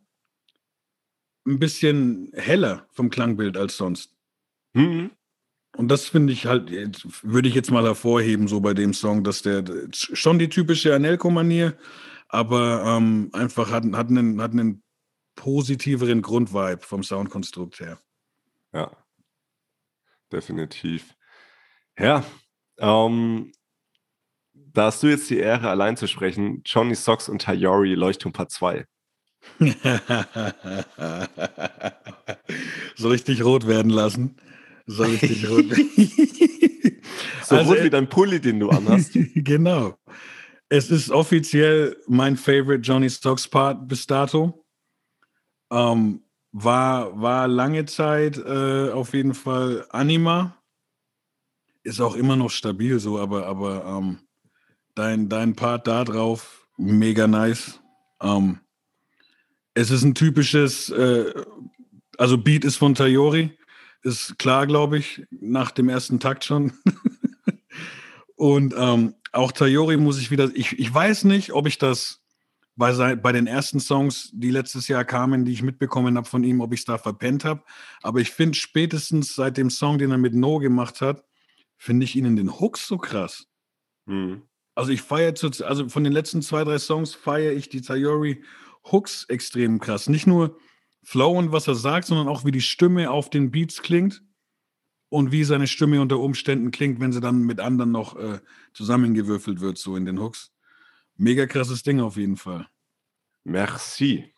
ein 1.46 1.58
bisschen 1.58 2.32
heller 2.34 2.86
vom 2.90 3.10
Klangbild 3.10 3.56
als 3.56 3.76
sonst. 3.76 4.16
Mhm. 4.72 5.10
Und 5.76 5.88
das 5.88 6.08
finde 6.08 6.32
ich 6.32 6.46
halt, 6.46 6.70
würde 7.22 7.48
ich 7.48 7.54
jetzt 7.54 7.70
mal 7.70 7.84
hervorheben, 7.84 8.48
so 8.48 8.60
bei 8.60 8.74
dem 8.74 8.94
Song, 8.94 9.24
dass 9.24 9.42
der 9.42 9.64
schon 9.92 10.38
die 10.38 10.48
typische 10.48 10.94
Anelko-Manier, 10.94 11.76
aber 12.28 12.82
ähm, 12.84 13.30
einfach 13.32 13.70
hat, 13.70 13.84
hat, 13.92 14.08
einen, 14.08 14.40
hat 14.40 14.52
einen 14.52 14.82
positiveren 15.34 16.22
Grundvibe 16.22 16.80
vom 16.80 17.02
Soundkonstrukt 17.02 17.80
her. 17.80 18.00
Ja, 18.72 18.90
definitiv. 20.32 21.14
Ja, 21.98 22.24
ähm, 22.78 23.52
da 24.74 24.86
hast 24.86 25.02
du 25.02 25.06
jetzt 25.06 25.30
die 25.30 25.38
Ehre, 25.38 25.70
allein 25.70 25.96
zu 25.96 26.06
sprechen. 26.08 26.62
Johnny 26.66 26.94
Socks 26.94 27.28
und 27.28 27.42
Tayori, 27.42 27.94
Leuchtturm 27.94 28.32
Part 28.32 28.50
2. 28.50 28.84
so 32.96 33.08
richtig 33.08 33.44
rot 33.44 33.66
werden 33.66 33.90
lassen. 33.90 34.36
Soll 34.86 35.14
ich 35.14 35.20
dich 35.20 35.48
rot? 35.48 35.64
so 37.44 37.56
also, 37.56 37.72
rot 37.72 37.84
wie 37.84 37.90
dein 37.90 38.08
Pulli, 38.08 38.40
den 38.40 38.60
du 38.60 38.70
anhast. 38.70 39.12
genau. 39.34 39.96
Es 40.68 40.90
ist 40.90 41.10
offiziell 41.10 41.96
mein 42.08 42.36
Favorite 42.36 42.82
Johnny 42.82 43.08
Stocks 43.08 43.46
Part 43.46 43.86
bis 43.86 44.06
dato. 44.06 44.66
Ähm, 45.70 46.24
war, 46.52 47.20
war 47.20 47.46
lange 47.48 47.84
Zeit 47.84 48.38
äh, 48.38 48.90
auf 48.90 49.14
jeden 49.14 49.34
Fall 49.34 49.86
Anima. 49.90 50.56
Ist 51.84 52.00
auch 52.00 52.16
immer 52.16 52.34
noch 52.36 52.50
stabil 52.50 52.98
so, 52.98 53.18
aber, 53.18 53.46
aber 53.46 53.84
ähm, 53.84 54.23
dein, 54.94 55.28
dein 55.28 55.54
Part 55.54 55.86
da 55.86 56.04
drauf, 56.04 56.66
mega 56.76 57.26
nice. 57.26 57.80
Ähm, 58.20 58.60
es 59.74 59.90
ist 59.90 60.04
ein 60.04 60.14
typisches, 60.14 60.90
äh, 60.90 61.32
also 62.16 62.38
Beat 62.38 62.64
ist 62.64 62.76
von 62.76 62.94
Tayori, 62.94 63.56
ist 64.02 64.38
klar, 64.38 64.66
glaube 64.66 64.98
ich, 64.98 65.26
nach 65.30 65.70
dem 65.70 65.88
ersten 65.88 66.20
Takt 66.20 66.44
schon. 66.44 66.72
Und 68.36 68.74
ähm, 68.76 69.14
auch 69.32 69.52
Tayori 69.52 69.96
muss 69.96 70.20
ich 70.20 70.30
wieder, 70.30 70.50
ich, 70.54 70.78
ich 70.78 70.92
weiß 70.92 71.24
nicht, 71.24 71.52
ob 71.52 71.66
ich 71.66 71.78
das 71.78 72.20
bei, 72.76 73.16
bei 73.16 73.32
den 73.32 73.46
ersten 73.46 73.80
Songs, 73.80 74.30
die 74.32 74.50
letztes 74.50 74.88
Jahr 74.88 75.04
kamen, 75.04 75.44
die 75.44 75.52
ich 75.52 75.62
mitbekommen 75.62 76.16
habe 76.16 76.28
von 76.28 76.44
ihm, 76.44 76.60
ob 76.60 76.72
ich 76.72 76.80
es 76.80 76.86
da 76.86 76.98
verpennt 76.98 77.44
habe. 77.44 77.62
Aber 78.02 78.20
ich 78.20 78.30
finde 78.30 78.58
spätestens 78.58 79.34
seit 79.34 79.56
dem 79.56 79.70
Song, 79.70 79.98
den 79.98 80.10
er 80.10 80.18
mit 80.18 80.34
No 80.34 80.58
gemacht 80.58 81.00
hat, 81.00 81.24
finde 81.76 82.04
ich 82.04 82.16
ihn 82.16 82.24
in 82.24 82.36
den 82.36 82.60
Hooks 82.60 82.86
so 82.86 82.98
krass. 82.98 83.46
Mhm. 84.06 84.42
Also 84.74 84.90
ich 84.90 85.02
feiere, 85.02 85.34
also 85.64 85.88
von 85.88 86.04
den 86.04 86.12
letzten 86.12 86.42
zwei, 86.42 86.64
drei 86.64 86.78
Songs 86.78 87.14
feiere 87.14 87.52
ich 87.52 87.68
die 87.68 87.80
Tayori 87.80 88.42
Hooks 88.90 89.24
extrem 89.28 89.78
krass. 89.78 90.08
Nicht 90.08 90.26
nur 90.26 90.58
Flow 91.02 91.38
und 91.38 91.52
was 91.52 91.68
er 91.68 91.74
sagt, 91.74 92.06
sondern 92.06 92.28
auch 92.28 92.44
wie 92.44 92.50
die 92.50 92.60
Stimme 92.60 93.10
auf 93.10 93.30
den 93.30 93.50
Beats 93.50 93.82
klingt 93.82 94.22
und 95.08 95.32
wie 95.32 95.44
seine 95.44 95.66
Stimme 95.66 96.00
unter 96.00 96.18
Umständen 96.18 96.70
klingt, 96.70 97.00
wenn 97.00 97.12
sie 97.12 97.20
dann 97.20 97.42
mit 97.42 97.60
anderen 97.60 97.92
noch 97.92 98.16
äh, 98.16 98.40
zusammengewürfelt 98.72 99.60
wird, 99.60 99.78
so 99.78 99.96
in 99.96 100.06
den 100.06 100.18
Hooks. 100.18 100.52
Mega 101.16 101.46
krasses 101.46 101.82
Ding 101.82 102.00
auf 102.00 102.16
jeden 102.16 102.36
Fall. 102.36 102.66
Merci. 103.44 104.34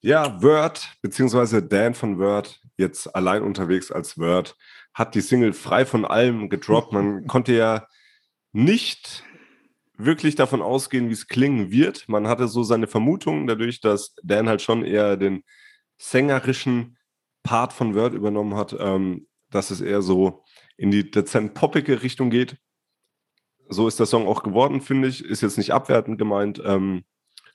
Ja, 0.00 0.40
Word, 0.42 0.88
beziehungsweise 1.02 1.62
Dan 1.62 1.94
von 1.94 2.18
Word, 2.18 2.62
jetzt 2.78 3.14
allein 3.14 3.42
unterwegs 3.42 3.92
als 3.92 4.16
Word, 4.16 4.56
hat 4.94 5.14
die 5.14 5.20
Single 5.20 5.52
frei 5.52 5.84
von 5.84 6.06
allem 6.06 6.48
gedroppt. 6.48 6.92
Man 6.92 7.26
konnte 7.26 7.52
ja 7.52 7.86
nicht 8.52 9.24
wirklich 9.96 10.34
davon 10.34 10.62
ausgehen, 10.62 11.08
wie 11.08 11.14
es 11.14 11.28
klingen 11.28 11.70
wird. 11.70 12.08
Man 12.08 12.26
hatte 12.26 12.48
so 12.48 12.62
seine 12.62 12.86
Vermutungen 12.86 13.46
dadurch, 13.46 13.80
dass 13.80 14.14
Dan 14.22 14.48
halt 14.48 14.62
schon 14.62 14.84
eher 14.84 15.16
den 15.16 15.44
sängerischen 15.98 16.96
Part 17.42 17.72
von 17.72 17.94
Word 17.94 18.14
übernommen 18.14 18.54
hat, 18.54 18.74
ähm, 18.78 19.26
dass 19.50 19.70
es 19.70 19.80
eher 19.80 20.02
so 20.02 20.44
in 20.76 20.90
die 20.90 21.10
dezent 21.10 21.54
poppige 21.54 22.02
Richtung 22.02 22.30
geht. 22.30 22.56
So 23.68 23.86
ist 23.86 23.98
der 23.98 24.06
Song 24.06 24.26
auch 24.26 24.42
geworden, 24.42 24.80
finde 24.80 25.08
ich. 25.08 25.24
Ist 25.24 25.42
jetzt 25.42 25.58
nicht 25.58 25.72
abwertend 25.72 26.18
gemeint. 26.18 26.60
Ähm, 26.64 27.04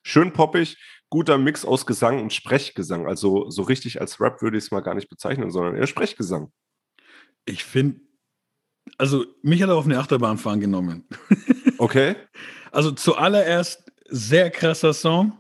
schön 0.04 0.32
poppig, 0.32 0.78
guter 1.10 1.38
Mix 1.38 1.66
aus 1.66 1.86
Gesang 1.86 2.22
und 2.22 2.34
Sprechgesang. 2.34 3.08
Also 3.08 3.50
so 3.50 3.64
richtig 3.64 4.00
als 4.00 4.22
Rap 4.22 4.42
würde 4.42 4.58
ich 4.58 4.66
es 4.66 4.72
mal 4.72 4.82
gar 4.82 4.96
nicht 4.96 5.10
bezeichnen, 5.10 5.52
sondern 5.52 5.76
eher 5.76 5.88
Sprechgesang. 5.88 6.52
Ich 7.46 7.64
finde, 7.64 8.02
also 8.98 9.26
mich 9.42 9.62
hat 9.62 9.70
er 9.70 9.76
auf 9.76 9.86
eine 9.86 10.00
Achterbahnfahren 10.00 10.60
genommen. 10.60 11.06
Okay. 11.78 12.16
Also 12.72 12.92
zuallererst 12.92 13.92
sehr 14.08 14.50
krasser 14.50 14.94
Song. 14.94 15.38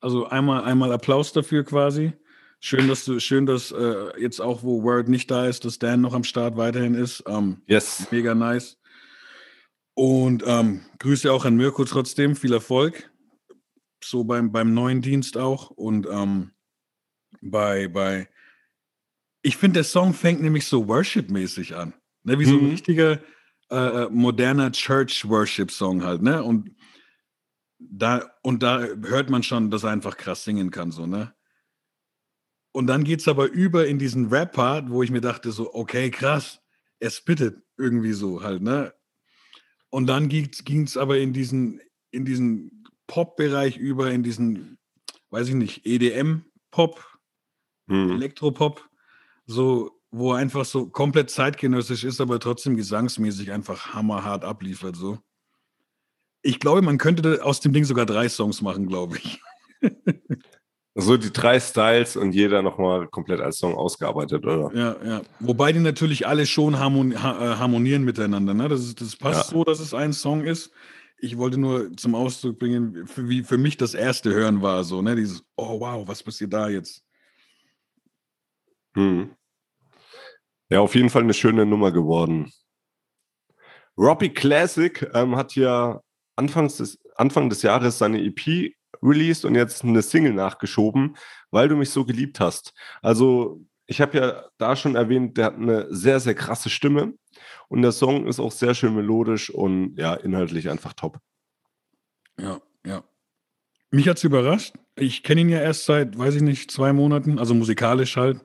Also 0.00 0.26
einmal, 0.26 0.64
einmal 0.64 0.92
Applaus 0.92 1.32
dafür 1.32 1.62
quasi. 1.62 2.14
Schön, 2.58 2.88
dass 2.88 3.04
du, 3.04 3.20
schön, 3.20 3.44
dass 3.44 3.70
äh, 3.70 4.18
jetzt 4.18 4.40
auch, 4.40 4.62
wo 4.62 4.82
Word 4.82 5.08
nicht 5.08 5.30
da 5.30 5.46
ist, 5.46 5.66
dass 5.66 5.78
Dan 5.78 6.00
noch 6.00 6.14
am 6.14 6.24
Start 6.24 6.56
weiterhin 6.56 6.94
ist. 6.94 7.22
Ähm, 7.26 7.60
yes. 7.66 8.06
Mega 8.10 8.34
nice. 8.34 8.78
Und 9.94 10.42
ähm, 10.46 10.80
Grüße 10.98 11.30
auch 11.30 11.44
an 11.44 11.56
Mirko 11.56 11.84
trotzdem, 11.84 12.34
viel 12.34 12.52
Erfolg. 12.52 13.10
So 14.02 14.24
beim, 14.24 14.52
beim 14.52 14.72
neuen 14.72 15.02
Dienst 15.02 15.36
auch. 15.36 15.70
Und 15.70 16.06
ähm, 16.10 16.52
bei, 17.42 17.88
bei, 17.88 18.28
ich 19.42 19.56
finde, 19.56 19.80
der 19.80 19.84
Song 19.84 20.14
fängt 20.14 20.40
nämlich 20.40 20.66
so 20.66 20.88
Worship-mäßig 20.88 21.76
an. 21.76 21.94
Ne, 22.24 22.38
wie 22.38 22.44
so 22.44 22.52
ein 22.52 22.64
mhm. 22.64 22.70
richtiger 22.70 23.20
äh, 23.70 24.04
äh, 24.04 24.08
moderner 24.10 24.70
Church 24.70 25.28
Worship 25.28 25.70
Song 25.70 26.04
halt, 26.04 26.22
ne? 26.22 26.42
Und 26.42 26.76
da, 27.78 28.30
und 28.42 28.62
da 28.62 28.80
hört 28.80 29.30
man 29.30 29.42
schon, 29.42 29.70
dass 29.70 29.82
er 29.82 29.90
einfach 29.90 30.16
krass 30.16 30.44
singen 30.44 30.70
kann, 30.70 30.92
so, 30.92 31.06
ne? 31.06 31.34
Und 32.72 32.86
dann 32.86 33.04
geht 33.04 33.20
es 33.20 33.28
aber 33.28 33.50
über 33.50 33.86
in 33.86 33.98
diesen 33.98 34.28
Rap-Part, 34.28 34.90
wo 34.90 35.02
ich 35.02 35.10
mir 35.10 35.20
dachte, 35.20 35.52
so, 35.52 35.74
okay, 35.74 36.10
krass, 36.10 36.60
er 37.00 37.10
spittet 37.10 37.62
irgendwie 37.76 38.12
so 38.12 38.42
halt, 38.42 38.62
ne? 38.62 38.94
Und 39.90 40.06
dann 40.06 40.28
ging 40.28 40.50
es 40.84 40.96
aber 40.96 41.18
in 41.18 41.32
diesen, 41.32 41.80
in 42.10 42.24
diesen 42.24 42.84
Pop-Bereich 43.06 43.76
über, 43.76 44.10
in 44.10 44.22
diesen, 44.22 44.78
weiß 45.30 45.48
ich 45.48 45.54
nicht, 45.54 45.86
EDM-Pop, 45.86 47.04
hm. 47.88 48.12
Elektropop, 48.12 48.88
so 49.46 50.01
wo 50.12 50.32
er 50.32 50.38
einfach 50.38 50.64
so 50.64 50.86
komplett 50.86 51.30
zeitgenössisch 51.30 52.04
ist, 52.04 52.20
aber 52.20 52.38
trotzdem 52.38 52.76
gesangsmäßig 52.76 53.50
einfach 53.50 53.94
hammerhart 53.94 54.44
abliefert. 54.44 54.94
So. 54.94 55.18
Ich 56.42 56.60
glaube, 56.60 56.82
man 56.82 56.98
könnte 56.98 57.44
aus 57.44 57.60
dem 57.60 57.72
Ding 57.72 57.84
sogar 57.84 58.06
drei 58.06 58.28
Songs 58.28 58.60
machen, 58.62 58.86
glaube 58.86 59.18
ich. 59.18 59.40
So 60.94 61.16
die 61.16 61.32
drei 61.32 61.58
Styles 61.58 62.16
und 62.16 62.32
jeder 62.32 62.60
nochmal 62.60 63.08
komplett 63.08 63.40
als 63.40 63.56
Song 63.56 63.74
ausgearbeitet, 63.74 64.44
oder? 64.44 64.70
Ja, 64.76 64.96
ja. 65.02 65.22
Wobei 65.40 65.72
die 65.72 65.78
natürlich 65.78 66.26
alle 66.26 66.44
schon 66.44 66.78
harmoni 66.78 67.14
äh, 67.14 67.18
harmonieren 67.18 68.04
miteinander. 68.04 68.52
Ne? 68.52 68.68
Das, 68.68 68.80
ist, 68.80 69.00
das 69.00 69.16
passt 69.16 69.50
ja. 69.50 69.56
so, 69.56 69.64
dass 69.64 69.80
es 69.80 69.94
ein 69.94 70.12
Song 70.12 70.44
ist. 70.44 70.70
Ich 71.16 71.38
wollte 71.38 71.56
nur 71.56 71.96
zum 71.96 72.14
Ausdruck 72.14 72.58
bringen, 72.58 73.06
für, 73.06 73.26
wie 73.26 73.42
für 73.42 73.56
mich 73.56 73.78
das 73.78 73.94
erste 73.94 74.34
Hören 74.34 74.60
war. 74.60 74.84
So, 74.84 75.00
ne? 75.00 75.16
Dieses, 75.16 75.42
oh 75.56 75.80
wow, 75.80 76.06
was 76.06 76.22
passiert 76.22 76.52
da 76.52 76.68
jetzt? 76.68 77.02
Hm. 78.94 79.30
Ja, 80.72 80.80
auf 80.80 80.94
jeden 80.94 81.10
Fall 81.10 81.22
eine 81.22 81.34
schöne 81.34 81.66
Nummer 81.66 81.92
geworden. 81.92 82.50
Robbie 83.98 84.30
Classic 84.30 85.06
ähm, 85.12 85.36
hat 85.36 85.54
ja 85.54 86.00
Anfangs 86.34 86.78
des, 86.78 86.98
Anfang 87.14 87.50
des 87.50 87.60
Jahres 87.60 87.98
seine 87.98 88.24
EP 88.24 88.72
released 89.02 89.44
und 89.44 89.54
jetzt 89.54 89.84
eine 89.84 90.00
Single 90.00 90.32
nachgeschoben, 90.32 91.18
weil 91.50 91.68
du 91.68 91.76
mich 91.76 91.90
so 91.90 92.06
geliebt 92.06 92.40
hast. 92.40 92.72
Also 93.02 93.60
ich 93.86 94.00
habe 94.00 94.16
ja 94.16 94.44
da 94.56 94.74
schon 94.74 94.96
erwähnt, 94.96 95.36
der 95.36 95.44
hat 95.44 95.56
eine 95.56 95.94
sehr, 95.94 96.20
sehr 96.20 96.34
krasse 96.34 96.70
Stimme 96.70 97.12
und 97.68 97.82
der 97.82 97.92
Song 97.92 98.26
ist 98.26 98.40
auch 98.40 98.52
sehr 98.52 98.72
schön 98.72 98.94
melodisch 98.94 99.50
und 99.50 99.98
ja, 99.98 100.14
inhaltlich 100.14 100.70
einfach 100.70 100.94
top. 100.94 101.18
Ja, 102.40 102.62
ja. 102.86 103.04
Mich 103.90 104.08
hat 104.08 104.16
es 104.16 104.24
überrascht. 104.24 104.74
Ich 104.96 105.22
kenne 105.22 105.42
ihn 105.42 105.50
ja 105.50 105.60
erst 105.60 105.84
seit, 105.84 106.16
weiß 106.16 106.36
ich 106.36 106.42
nicht, 106.42 106.70
zwei 106.70 106.94
Monaten, 106.94 107.38
also 107.38 107.52
musikalisch 107.52 108.16
halt 108.16 108.42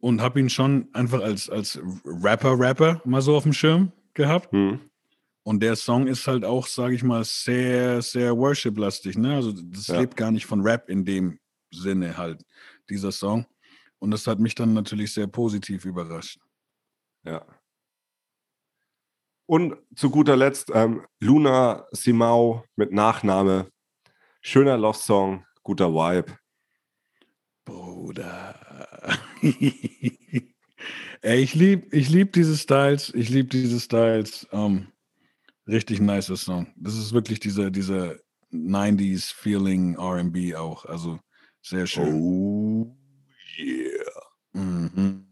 und 0.00 0.20
habe 0.20 0.40
ihn 0.40 0.50
schon 0.50 0.88
einfach 0.92 1.20
als, 1.20 1.50
als 1.50 1.80
Rapper-Rapper 2.04 3.02
mal 3.04 3.22
so 3.22 3.36
auf 3.36 3.42
dem 3.42 3.52
Schirm 3.52 3.92
gehabt. 4.14 4.52
Mhm. 4.52 4.80
Und 5.42 5.60
der 5.62 5.76
Song 5.76 6.06
ist 6.06 6.26
halt 6.26 6.44
auch, 6.44 6.66
sage 6.66 6.94
ich 6.94 7.02
mal, 7.02 7.24
sehr, 7.24 8.02
sehr 8.02 8.36
Worship-lastig. 8.36 9.16
Ne? 9.16 9.34
Also 9.34 9.52
das 9.52 9.86
ja. 9.86 9.98
lebt 9.98 10.16
gar 10.16 10.30
nicht 10.30 10.46
von 10.46 10.60
Rap 10.60 10.88
in 10.88 11.04
dem 11.04 11.38
Sinne 11.70 12.16
halt, 12.16 12.44
dieser 12.90 13.12
Song. 13.12 13.46
Und 13.98 14.10
das 14.10 14.26
hat 14.26 14.38
mich 14.38 14.54
dann 14.54 14.74
natürlich 14.74 15.12
sehr 15.12 15.26
positiv 15.26 15.84
überrascht. 15.84 16.38
Ja. 17.24 17.44
Und 19.46 19.76
zu 19.96 20.10
guter 20.10 20.36
Letzt 20.36 20.70
ähm, 20.74 21.06
Luna 21.20 21.86
Simao 21.92 22.64
mit 22.76 22.92
Nachname. 22.92 23.70
Schöner 24.42 24.76
Love-Song, 24.76 25.46
guter 25.62 25.92
Vibe. 25.92 26.36
Bruder. 27.64 28.67
Ey, 31.22 31.42
ich 31.42 31.54
liebe 31.54 31.96
ich 31.96 32.08
lieb 32.10 32.32
diese 32.32 32.56
Styles. 32.56 33.12
Ich 33.14 33.28
liebe 33.28 33.48
diese 33.48 33.80
Styles. 33.80 34.46
Um, 34.50 34.60
ähm, 34.60 34.86
richtig 35.66 36.00
nice 36.00 36.26
Song. 36.26 36.68
Das 36.76 36.96
ist 36.96 37.12
wirklich 37.12 37.40
dieser, 37.40 37.70
dieser 37.70 38.16
90s 38.52 39.32
Feeling 39.34 39.96
RB 39.98 40.54
auch. 40.56 40.84
Also 40.84 41.18
sehr 41.62 41.86
schön. 41.86 42.14
Oh, 42.14 42.96
yeah. 43.58 44.22
Mhm. 44.52 45.24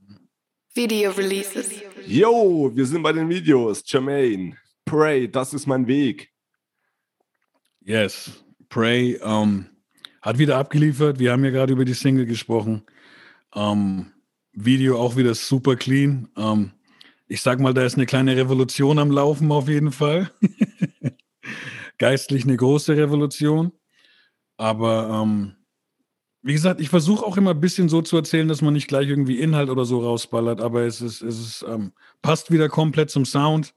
Video 0.74 1.10
Releases. 1.10 1.70
Yo, 2.06 2.70
wir 2.74 2.84
sind 2.84 3.02
bei 3.02 3.12
den 3.12 3.28
Videos. 3.28 3.82
Jermaine, 3.86 4.56
Pray, 4.84 5.28
das 5.30 5.54
ist 5.54 5.66
mein 5.66 5.86
Weg. 5.86 6.30
Yes, 7.80 8.44
Pray 8.68 9.18
um, 9.20 9.66
hat 10.20 10.38
wieder 10.38 10.58
abgeliefert. 10.58 11.18
Wir 11.18 11.32
haben 11.32 11.44
ja 11.44 11.50
gerade 11.50 11.72
über 11.72 11.84
die 11.84 11.94
Single 11.94 12.26
gesprochen. 12.26 12.84
Ähm, 13.54 14.12
Video 14.52 14.98
auch 14.98 15.16
wieder 15.16 15.34
super 15.34 15.76
clean. 15.76 16.28
Ähm, 16.36 16.72
ich 17.28 17.42
sag 17.42 17.60
mal, 17.60 17.74
da 17.74 17.84
ist 17.84 17.96
eine 17.96 18.06
kleine 18.06 18.36
Revolution 18.36 18.98
am 18.98 19.10
Laufen 19.10 19.50
auf 19.52 19.68
jeden 19.68 19.92
Fall. 19.92 20.30
Geistlich 21.98 22.44
eine 22.44 22.56
große 22.56 22.96
Revolution. 22.96 23.72
Aber 24.56 25.22
ähm, 25.22 25.56
wie 26.42 26.52
gesagt, 26.52 26.80
ich 26.80 26.88
versuche 26.88 27.26
auch 27.26 27.36
immer 27.36 27.50
ein 27.50 27.60
bisschen 27.60 27.88
so 27.88 28.02
zu 28.02 28.16
erzählen, 28.16 28.46
dass 28.46 28.62
man 28.62 28.72
nicht 28.72 28.86
gleich 28.86 29.08
irgendwie 29.08 29.40
Inhalt 29.40 29.68
oder 29.68 29.84
so 29.84 30.00
rausballert, 30.00 30.60
aber 30.60 30.82
es 30.82 31.00
ist, 31.00 31.20
es 31.20 31.40
ist, 31.40 31.64
ähm, 31.68 31.92
passt 32.22 32.52
wieder 32.52 32.68
komplett 32.68 33.10
zum 33.10 33.24
Sound. 33.24 33.74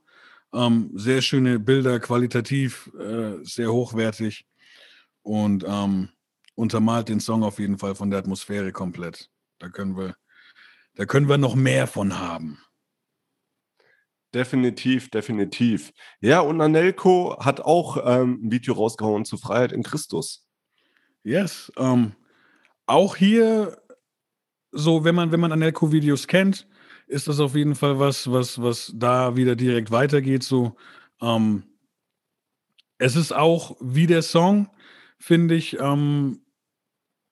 Ähm, 0.53 0.91
sehr 0.93 1.21
schöne 1.21 1.59
Bilder, 1.59 1.99
qualitativ, 1.99 2.91
äh, 2.99 3.43
sehr 3.43 3.71
hochwertig 3.71 4.45
und 5.23 5.65
ähm, 5.67 6.09
untermalt 6.55 7.09
den 7.09 7.19
Song 7.19 7.43
auf 7.43 7.57
jeden 7.57 7.79
Fall 7.79 7.95
von 7.95 8.11
der 8.11 8.19
Atmosphäre 8.19 8.71
komplett. 8.71 9.29
Da 9.59 9.69
können 9.69 9.95
wir, 9.97 10.15
da 10.95 11.05
können 11.05 11.29
wir 11.29 11.37
noch 11.37 11.55
mehr 11.55 11.87
von 11.87 12.19
haben. 12.19 12.59
Definitiv, 14.33 15.09
definitiv. 15.09 15.91
Ja, 16.21 16.41
und 16.41 16.61
Anelko 16.61 17.37
hat 17.39 17.61
auch 17.61 17.97
ähm, 18.05 18.39
ein 18.43 18.51
Video 18.51 18.75
rausgehauen 18.75 19.25
zu 19.25 19.37
Freiheit 19.37 19.71
in 19.71 19.83
Christus. 19.83 20.45
Yes. 21.23 21.71
Ähm, 21.77 22.15
auch 22.85 23.15
hier, 23.15 23.81
so, 24.71 25.03
wenn 25.03 25.15
man, 25.15 25.31
wenn 25.31 25.39
man 25.39 25.51
Anelko-Videos 25.51 26.27
kennt, 26.27 26.67
ist 27.07 27.27
das 27.27 27.39
auf 27.39 27.55
jeden 27.55 27.73
Fall 27.73 27.97
was, 27.97 28.31
was, 28.31 28.61
was 28.61 28.93
da 28.95 29.35
wieder 29.35 29.55
direkt 29.55 29.89
weitergeht. 29.89 30.43
So, 30.43 30.75
ähm, 31.21 31.63
es 32.99 33.15
ist 33.15 33.31
auch 33.31 33.77
wie 33.79 34.05
der 34.05 34.21
Song, 34.21 34.69
finde 35.17 35.55
ich, 35.55 35.79
ähm, 35.79 36.45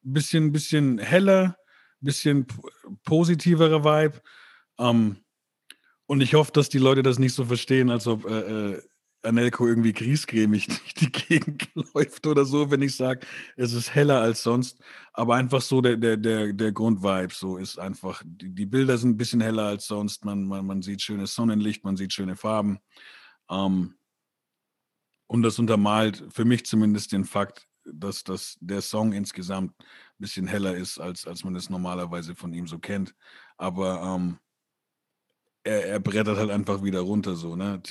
bisschen, 0.02 0.52
bisschen 0.52 0.98
heller, 0.98 1.58
bisschen 2.02 2.48
positiverer 3.04 3.84
Vibe. 3.84 4.22
Ähm, 4.80 5.18
und 6.06 6.22
ich 6.22 6.34
hoffe, 6.36 6.52
dass 6.54 6.70
die 6.70 6.78
Leute 6.78 7.04
das 7.04 7.20
nicht 7.20 7.34
so 7.34 7.46
verstehen, 7.46 7.90
als 7.90 8.08
ob 8.08 8.26
äh, 8.26 8.74
äh, 8.74 8.82
Anelko 9.24 9.68
irgendwie 9.68 9.94
griesgrämig 9.94 10.68
durch 10.68 10.94
die 10.94 11.12
Gegend 11.12 11.70
läuft 11.94 12.26
oder 12.28 12.46
so, 12.46 12.72
wenn 12.72 12.82
ich 12.82 12.96
sage, 12.96 13.26
es 13.56 13.74
ist 13.74 13.94
heller 13.94 14.22
als 14.22 14.44
sonst. 14.44 14.80
Aber 15.14 15.36
einfach 15.36 15.62
so 15.62 15.82
der, 15.82 15.98
der, 15.98 16.18
der, 16.18 16.54
der 16.54 16.72
Grundvibe 16.72 17.34
so 17.34 17.58
ist 17.58 17.78
einfach, 17.78 18.24
die, 18.26 18.50
die 18.50 18.66
Bilder 18.66 18.98
sind 18.98 19.12
ein 19.12 19.18
bisschen 19.18 19.42
heller 19.42 19.64
als 19.64 19.88
sonst. 19.88 20.24
Man, 20.24 20.46
man, 20.46 20.66
man 20.66 20.82
sieht 20.82 21.02
schönes 21.02 21.36
Sonnenlicht, 21.36 21.84
man 21.84 21.98
sieht 21.98 22.14
schöne 22.14 22.36
Farben. 22.36 22.80
Ähm, 23.50 23.96
und 25.30 25.42
das 25.44 25.60
untermalt 25.60 26.24
für 26.30 26.46
mich 26.46 26.66
zumindest 26.66 27.12
den 27.12 27.26
Fakt, 27.26 27.68
dass, 27.94 28.24
dass 28.24 28.58
der 28.60 28.82
Song 28.82 29.14
insgesamt 29.14 29.72
ein 29.80 29.86
bisschen 30.18 30.48
heller 30.48 30.76
ist, 30.76 31.00
als, 31.00 31.28
als 31.28 31.44
man 31.44 31.56
es 31.56 31.70
normalerweise 31.70 32.36
von 32.36 32.54
ihm 32.54 32.68
so 32.68 32.80
kennt. 32.80 33.16
Aber 33.58 34.02
ähm, 34.02 34.38
er, 35.64 35.86
er, 35.86 36.00
brettert 36.00 36.38
halt 36.38 36.50
einfach 36.50 36.84
wieder 36.84 37.02
runter 37.02 37.36
so. 37.36 37.56
Ne? 37.56 37.82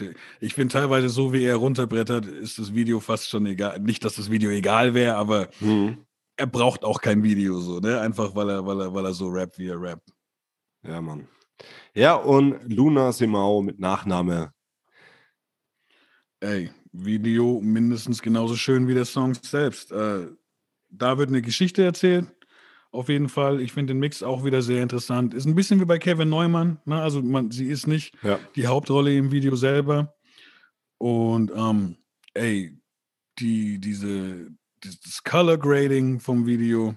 Ich 0.40 0.54
finde 0.54 0.72
teilweise 0.72 1.09
so, 1.09 1.32
wie 1.32 1.44
er 1.44 1.56
runterbrettert, 1.56 2.26
ist 2.26 2.59
das 2.59 2.74
Video 2.74 3.00
fast 3.00 3.28
schon 3.28 3.46
egal. 3.46 3.78
Nicht, 3.80 4.04
dass 4.04 4.16
das 4.16 4.30
Video 4.30 4.50
egal 4.50 4.94
wäre, 4.94 5.16
aber 5.16 5.48
mhm. 5.61 6.04
er 6.37 6.46
braucht 6.46 6.85
auch 6.85 7.00
kein 7.00 7.22
Video 7.22 7.61
so, 7.61 7.80
ne? 7.80 8.00
Einfach 8.00 8.35
weil 8.35 8.50
er, 8.50 8.66
weil 8.66 8.80
er, 8.80 8.94
weil 8.94 9.04
er 9.04 9.14
so 9.14 9.28
rappt, 9.28 9.59
wie 9.59 9.68
er 9.68 9.80
rappt. 9.80 10.11
Ja, 10.82 11.00
Mann. 11.00 11.28
Ja, 11.94 12.14
und 12.14 12.72
Luna 12.72 13.12
Simao 13.12 13.62
mit 13.62 13.78
Nachname. 13.78 14.52
Ey, 16.40 16.70
Video 17.04 17.61
mindestens 17.61 18.22
genauso 18.22 18.56
schön 18.56 18.88
wie 18.88 18.94
der 18.94 19.04
Song 19.04 19.35
selbst. 19.35 19.92
Äh, 19.92 20.28
da 20.88 21.18
wird 21.18 21.28
eine 21.28 21.42
Geschichte 21.42 21.85
erzählt 21.85 22.26
auf 22.96 23.09
jeden 23.09 23.28
Fall. 23.28 23.61
Ich 23.61 23.72
finde 23.72 23.92
den 23.92 24.00
Mix 24.00 24.22
auch 24.22 24.44
wieder 24.44 24.62
sehr 24.62 24.82
interessant. 24.82 25.35
Ist 25.35 25.44
ein 25.44 25.54
bisschen 25.54 25.80
wie 25.80 25.85
bei 25.85 25.98
Kevin 25.98 26.28
Neumann. 26.28 26.80
Ne? 26.85 27.00
Also 27.00 27.22
man, 27.22 27.50
sie 27.50 27.68
ist 27.68 27.87
nicht 27.87 28.14
ja. 28.22 28.38
die 28.56 28.66
Hauptrolle 28.66 29.14
im 29.14 29.30
Video 29.30 29.54
selber. 29.54 30.14
Und 30.98 31.52
ähm, 31.54 31.96
ey, 32.35 32.76
die, 33.38 33.78
diese, 33.78 34.48
das 34.80 35.22
Color 35.22 35.59
Grading 35.59 36.20
vom 36.20 36.46
Video 36.46 36.96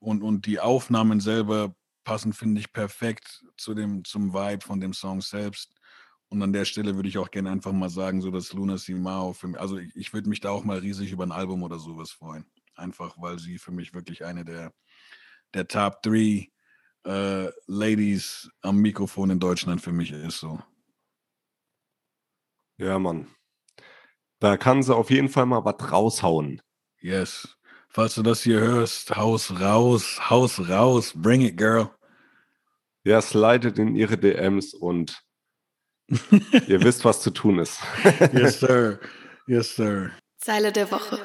und, 0.00 0.22
und 0.22 0.46
die 0.46 0.58
Aufnahmen 0.58 1.20
selber 1.20 1.74
passen, 2.02 2.32
finde 2.32 2.60
ich, 2.60 2.72
perfekt 2.72 3.44
zu 3.56 3.74
dem, 3.74 4.04
zum 4.04 4.32
Vibe 4.32 4.64
von 4.64 4.80
dem 4.80 4.92
Song 4.92 5.20
selbst. 5.20 5.72
Und 6.30 6.42
an 6.42 6.52
der 6.52 6.64
Stelle 6.64 6.94
würde 6.96 7.08
ich 7.08 7.18
auch 7.18 7.30
gerne 7.30 7.50
einfach 7.50 7.72
mal 7.72 7.88
sagen, 7.88 8.20
so 8.20 8.30
dass 8.30 8.52
Luna 8.52 8.76
Simao 8.76 9.32
für 9.32 9.48
mich, 9.48 9.60
also 9.60 9.78
ich, 9.78 9.94
ich 9.96 10.12
würde 10.12 10.28
mich 10.28 10.40
da 10.40 10.50
auch 10.50 10.64
mal 10.64 10.78
riesig 10.78 11.10
über 11.12 11.24
ein 11.24 11.32
Album 11.32 11.62
oder 11.62 11.78
sowas 11.78 12.10
freuen. 12.10 12.44
Einfach 12.74 13.16
weil 13.18 13.38
sie 13.38 13.58
für 13.58 13.72
mich 13.72 13.94
wirklich 13.94 14.24
eine 14.24 14.44
der 14.44 14.72
der 15.54 15.66
Top 15.66 16.02
3 16.02 16.50
äh, 17.04 17.50
Ladies 17.66 18.50
am 18.60 18.78
Mikrofon 18.78 19.30
in 19.30 19.40
Deutschland 19.40 19.80
für 19.80 19.92
mich 19.92 20.12
ist 20.12 20.40
so. 20.40 20.60
Ja, 22.76 22.98
Mann. 22.98 23.28
Da 24.40 24.56
kann 24.56 24.82
sie 24.82 24.94
auf 24.94 25.10
jeden 25.10 25.28
Fall 25.28 25.46
mal 25.46 25.64
was 25.64 25.90
raushauen. 25.90 26.62
Yes. 27.00 27.56
Falls 27.88 28.14
du 28.14 28.22
das 28.22 28.42
hier 28.42 28.60
hörst, 28.60 29.16
Haus 29.16 29.58
raus, 29.60 30.30
Haus 30.30 30.68
raus, 30.68 31.12
bring 31.16 31.40
it, 31.40 31.56
girl. 31.56 31.90
Ja, 33.02 33.20
slidet 33.22 33.78
in 33.78 33.96
ihre 33.96 34.18
DMs 34.18 34.74
und 34.74 35.24
ihr 36.66 36.82
wisst, 36.82 37.04
was 37.04 37.20
zu 37.20 37.30
tun 37.30 37.58
ist. 37.58 37.80
yes, 38.32 38.60
sir. 38.60 39.00
Yes, 39.46 39.76
sir. 39.76 40.10
Zeile 40.38 40.72
der 40.72 40.90
Woche. 40.90 41.18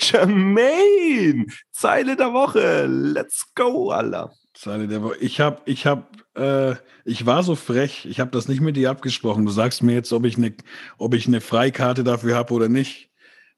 Jermaine, 0.00 1.46
Zeile 1.70 2.16
der 2.16 2.32
Woche. 2.32 2.86
Let's 2.86 3.46
go, 3.54 3.90
Alter. 3.90 4.32
Zeile 4.54 4.88
der 4.88 5.02
Woche. 5.02 5.16
Ich 5.18 5.40
habe, 5.40 5.62
ich 5.64 5.86
habe, 5.86 6.06
äh, 6.34 6.74
ich 7.04 7.24
war 7.24 7.42
so 7.42 7.54
frech. 7.54 8.04
Ich 8.06 8.20
habe 8.20 8.30
das 8.30 8.48
nicht 8.48 8.60
mit 8.60 8.76
dir 8.76 8.90
abgesprochen. 8.90 9.46
Du 9.46 9.52
sagst 9.52 9.82
mir 9.82 9.94
jetzt, 9.94 10.12
ob 10.12 10.24
ich 10.24 10.36
eine, 10.36 10.54
ob 10.98 11.14
ich 11.14 11.26
eine 11.26 11.40
Freikarte 11.40 12.04
dafür 12.04 12.36
habe 12.36 12.52
oder 12.52 12.68
nicht. 12.68 13.10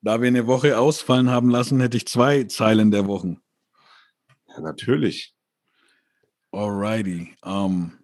Da 0.02 0.20
wir 0.20 0.28
eine 0.28 0.46
Woche 0.46 0.78
ausfallen 0.78 1.30
haben 1.30 1.50
lassen, 1.50 1.80
hätte 1.80 1.96
ich 1.96 2.06
zwei 2.06 2.44
Zeilen 2.44 2.90
der 2.90 3.06
Wochen. 3.06 3.40
Ja, 4.48 4.60
natürlich. 4.60 5.34
Alrighty. 6.52 7.34
Um, 7.42 7.98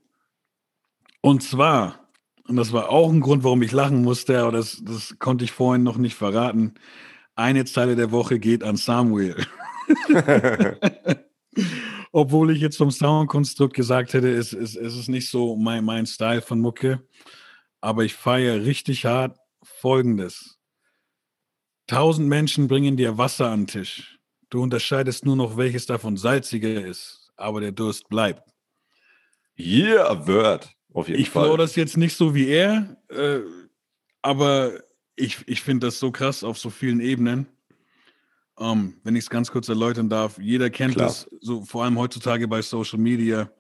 und 1.21 1.43
zwar, 1.43 2.06
und 2.49 2.57
das 2.57 2.73
war 2.73 2.91
auch 2.91 3.11
ein 3.11 3.21
Grund, 3.21 3.45
warum 3.45 3.63
ich 3.63 3.73
lachen 3.73 4.03
musste, 4.03 4.41
aber 4.41 4.53
das, 4.53 4.83
das 4.85 5.19
konnte 5.19 5.45
ich 5.45 5.53
vorhin 5.53 5.83
noch 5.83 5.97
nicht 5.97 6.15
verraten 6.15 6.75
eine 7.37 7.67
Zeile 7.67 7.95
der 7.95 8.11
Woche 8.11 8.39
geht 8.39 8.65
an 8.65 8.77
Samuel. 8.77 9.47
Obwohl 12.13 12.51
ich 12.51 12.61
jetzt 12.61 12.79
vom 12.79 12.91
Soundkonstrukt 12.91 13.75
gesagt 13.75 14.15
hätte, 14.15 14.31
es, 14.31 14.55
es, 14.55 14.75
es 14.75 14.97
ist 14.97 15.09
nicht 15.09 15.29
so 15.29 15.55
mein, 15.55 15.85
mein 15.85 16.07
Style 16.07 16.41
von 16.41 16.61
Mucke. 16.61 17.07
Aber 17.81 18.05
ich 18.05 18.15
feiere 18.15 18.65
richtig 18.65 19.05
hart 19.05 19.39
Folgendes. 19.63 20.59
Tausend 21.87 22.29
Menschen 22.29 22.69
bringen 22.69 22.97
dir 22.97 23.19
Wasser 23.19 23.51
an 23.51 23.61
den 23.61 23.67
Tisch. 23.67 24.19
Du 24.49 24.63
unterscheidest 24.63 25.27
nur 25.27 25.37
noch, 25.37 25.57
welches 25.57 25.87
davon 25.87 26.17
salziger 26.17 26.85
ist, 26.85 27.31
aber 27.37 27.61
der 27.61 27.73
Durst 27.73 28.09
bleibt. 28.09 28.49
Yeah, 29.59 30.27
Word. 30.27 30.69
Auf 30.97 31.09
jeden 31.09 31.21
ich 31.21 31.29
Fall. 31.29 31.51
Ich 31.51 31.57
das 31.59 31.77
jetzt 31.77 31.99
nicht 31.99 32.17
so 32.17 32.35
wie 32.35 32.49
er, 32.49 32.97
äh, 33.11 33.41
aber 34.23 34.81
ich, 35.15 35.47
ich 35.47 35.61
finde 35.61 35.89
das 35.89 35.99
so 35.99 36.11
krass 36.11 36.43
auf 36.43 36.57
so 36.57 36.71
vielen 36.71 37.01
Ebenen. 37.01 37.47
Ähm, 38.59 38.95
wenn 39.05 39.15
ich 39.15 39.25
es 39.25 39.31
ganz 39.31 39.51
kurz 39.51 39.69
erläutern 39.69 40.09
darf, 40.09 40.39
jeder 40.39 40.71
kennt 40.71 40.95
Klar. 40.95 41.09
das, 41.09 41.29
so 41.43 41.63
vor 41.67 41.85
allem 41.85 41.99
heutzutage 41.99 42.49
bei 42.49 42.63
Social 42.63 42.99
Media. 42.99 43.51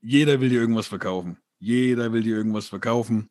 Jeder 0.00 0.40
will 0.40 0.48
dir 0.48 0.58
irgendwas 0.58 0.86
verkaufen. 0.86 1.36
Jeder 1.58 2.10
will 2.14 2.22
dir 2.22 2.34
irgendwas 2.38 2.68
verkaufen. 2.68 3.28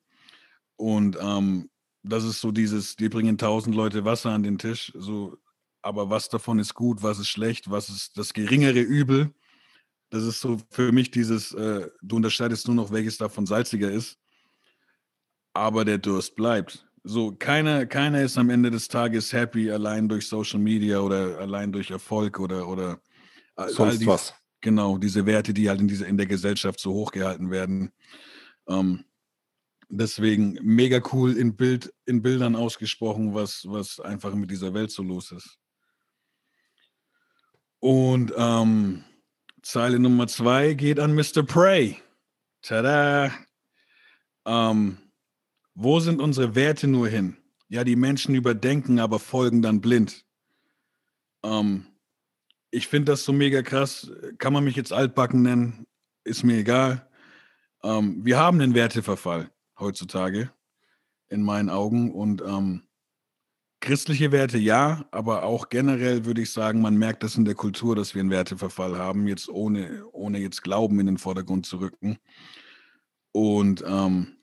Und 0.76 1.18
ähm, 1.20 1.72
das 2.04 2.26
ist 2.26 2.40
so 2.40 2.52
dieses, 2.52 2.96
die 2.98 3.10
bringen 3.10 3.40
tausend 3.40 3.76
Leute 3.76 4.06
Wasser 4.06 4.30
an 4.30 4.44
den 4.44 4.60
Tisch. 4.60 4.92
So, 4.96 5.38
aber 5.82 6.12
was 6.12 6.30
davon 6.30 6.60
ist 6.60 6.76
gut, 6.76 7.02
was 7.02 7.18
ist 7.18 7.30
schlecht, 7.30 7.72
was 7.72 7.90
ist 7.90 8.16
das 8.16 8.32
geringere 8.32 8.82
Übel? 8.82 9.34
Das 10.14 10.26
ist 10.26 10.42
so 10.42 10.60
für 10.70 10.92
mich 10.92 11.10
dieses, 11.10 11.56
äh, 11.56 11.90
du 12.04 12.18
unterscheidest 12.18 12.68
nur 12.68 12.76
noch, 12.76 12.92
welches 12.92 13.18
davon 13.18 13.48
salziger 13.48 13.90
ist. 13.90 14.20
Aber 15.54 15.86
der 15.86 15.98
Durst 15.98 16.36
bleibt. 16.36 16.88
So, 17.04 17.32
keiner, 17.32 17.88
keiner 17.88 18.22
ist 18.22 18.38
am 18.38 18.52
Ende 18.52 18.70
des 18.70 18.88
Tages 18.88 19.34
happy 19.34 19.72
allein 19.72 20.08
durch 20.08 20.28
Social 20.28 20.60
Media 20.60 21.00
oder 21.00 21.40
allein 21.40 21.72
durch 21.72 21.90
Erfolg 21.90 22.40
oder, 22.40 22.68
oder 22.68 23.02
sonst 23.70 24.02
dies, 24.02 24.08
was. 24.08 24.36
Genau, 24.62 25.00
diese 25.00 25.26
Werte, 25.26 25.52
die 25.52 25.68
halt 25.68 25.82
in, 25.82 25.88
diese, 25.88 26.06
in 26.06 26.18
der 26.18 26.28
Gesellschaft 26.28 26.80
so 26.80 26.94
hochgehalten 26.94 27.50
werden. 27.50 27.92
Ähm, 28.68 29.06
deswegen 29.90 30.60
mega 30.62 31.02
cool 31.12 31.36
in, 31.36 31.56
Bild, 31.56 31.92
in 32.06 32.22
Bildern 32.22 32.56
ausgesprochen, 32.56 33.34
was, 33.34 33.66
was 33.68 34.00
einfach 34.00 34.36
mit 34.36 34.52
dieser 34.52 34.76
Welt 34.76 34.92
so 34.92 35.02
los 35.02 35.32
ist. 35.32 35.58
Und 37.80 38.32
ähm, 38.38 39.06
Zeile 39.64 39.98
Nummer 39.98 40.28
zwei 40.28 40.74
geht 40.74 41.00
an 41.00 41.16
Mr. 41.16 41.42
Prey. 41.42 41.98
Tada! 42.62 43.32
Ähm, 44.46 44.98
wo 45.74 46.02
sind 46.02 46.22
unsere 46.22 46.54
Werte 46.54 46.88
nur 46.88 47.08
hin? 47.08 47.38
Ja, 47.70 47.86
die 47.86 47.96
Menschen 47.96 48.36
überdenken, 48.36 49.00
aber 49.00 49.20
folgen 49.20 49.62
dann 49.62 49.80
blind. 49.80 50.26
Ähm, 51.44 51.88
ich 52.72 52.90
finde 52.90 53.14
das 53.14 53.24
so 53.24 53.32
mega 53.32 53.62
krass. 53.62 54.12
Kann 54.38 54.52
man 54.52 54.66
mich 54.66 54.76
jetzt 54.76 54.92
altbacken 54.92 55.42
nennen? 55.42 55.88
Ist 56.26 56.44
mir 56.44 56.58
egal. 56.58 57.10
Ähm, 57.84 58.26
wir 58.26 58.38
haben 58.38 58.60
einen 58.60 58.76
Werteverfall 58.76 59.50
heutzutage, 59.80 60.52
in 61.30 61.42
meinen 61.42 61.70
Augen. 61.70 62.12
Und 62.12 62.42
ähm, 62.42 62.84
Christliche 63.84 64.32
Werte 64.32 64.58
ja, 64.58 65.04
aber 65.12 65.44
auch 65.44 65.68
generell 65.68 66.24
würde 66.24 66.42
ich 66.42 66.54
sagen, 66.54 66.80
man 66.80 66.96
merkt 66.96 67.22
das 67.22 67.36
in 67.36 67.44
der 67.44 67.54
Kultur, 67.54 67.98
dass 67.98 68.16
wir 68.16 68.22
einen 68.22 68.30
Werteverfall 68.30 68.98
haben, 68.98 69.28
jetzt 69.28 69.50
ohne, 69.50 70.06
ohne 70.14 70.40
jetzt 70.40 70.64
Glauben 70.64 71.02
in 71.02 71.06
den 71.06 71.18
Vordergrund 71.18 71.66
zu 71.66 71.82
rücken. 71.82 72.18
Und 73.34 73.84
ähm, 73.86 74.38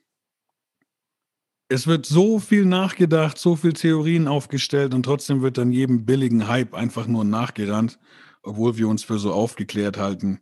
es 1.69 1.87
wird 1.87 2.05
so 2.05 2.39
viel 2.39 2.67
nachgedacht, 2.67 3.39
so 3.39 3.57
viel 3.57 3.73
Theorien 3.73 4.29
aufgestellt 4.29 4.93
und 4.93 5.05
trotzdem 5.05 5.41
wird 5.41 5.57
dann 5.57 5.73
jedem 5.73 6.05
billigen 6.05 6.47
Hype 6.47 6.75
einfach 6.75 7.07
nur 7.07 7.25
nachgerannt, 7.25 7.99
obwohl 8.43 8.77
wir 8.77 8.89
uns 8.89 9.05
für 9.05 9.19
so 9.19 9.33
aufgeklärt 9.33 9.97
halten 9.97 10.41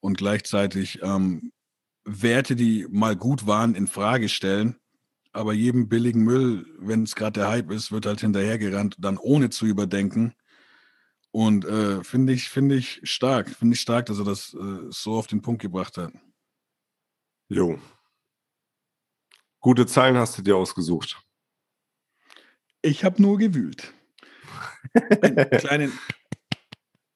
und 0.00 0.18
gleichzeitig 0.18 1.00
ähm, 1.02 1.52
Werte, 2.04 2.54
die 2.54 2.86
mal 2.90 3.16
gut 3.16 3.46
waren, 3.46 3.74
in 3.74 3.86
Frage 3.86 4.28
stellen 4.28 4.76
aber 5.36 5.52
jedem 5.52 5.88
billigen 5.88 6.22
Müll, 6.22 6.66
wenn 6.78 7.02
es 7.02 7.14
gerade 7.14 7.40
der 7.40 7.48
Hype 7.48 7.70
ist, 7.70 7.92
wird 7.92 8.06
halt 8.06 8.20
hinterhergerannt, 8.20 8.96
dann 8.98 9.18
ohne 9.18 9.50
zu 9.50 9.66
überdenken. 9.66 10.34
Und 11.30 11.66
äh, 11.66 12.02
finde 12.02 12.32
ich, 12.32 12.48
finde 12.48 12.76
ich 12.76 13.00
stark, 13.02 13.50
finde 13.50 13.74
ich 13.74 13.80
stark, 13.80 14.06
dass 14.06 14.18
er 14.18 14.24
das 14.24 14.54
äh, 14.54 14.86
so 14.88 15.14
auf 15.16 15.26
den 15.26 15.42
Punkt 15.42 15.60
gebracht 15.60 15.98
hat. 15.98 16.12
Jo. 17.48 17.78
Gute 19.60 19.86
Zeilen 19.86 20.16
hast 20.16 20.38
du 20.38 20.42
dir 20.42 20.56
ausgesucht. 20.56 21.20
Ich 22.80 23.04
habe 23.04 23.20
nur 23.20 23.36
gewühlt. 23.36 23.92
Einen 25.20 25.50
kleinen 25.58 25.98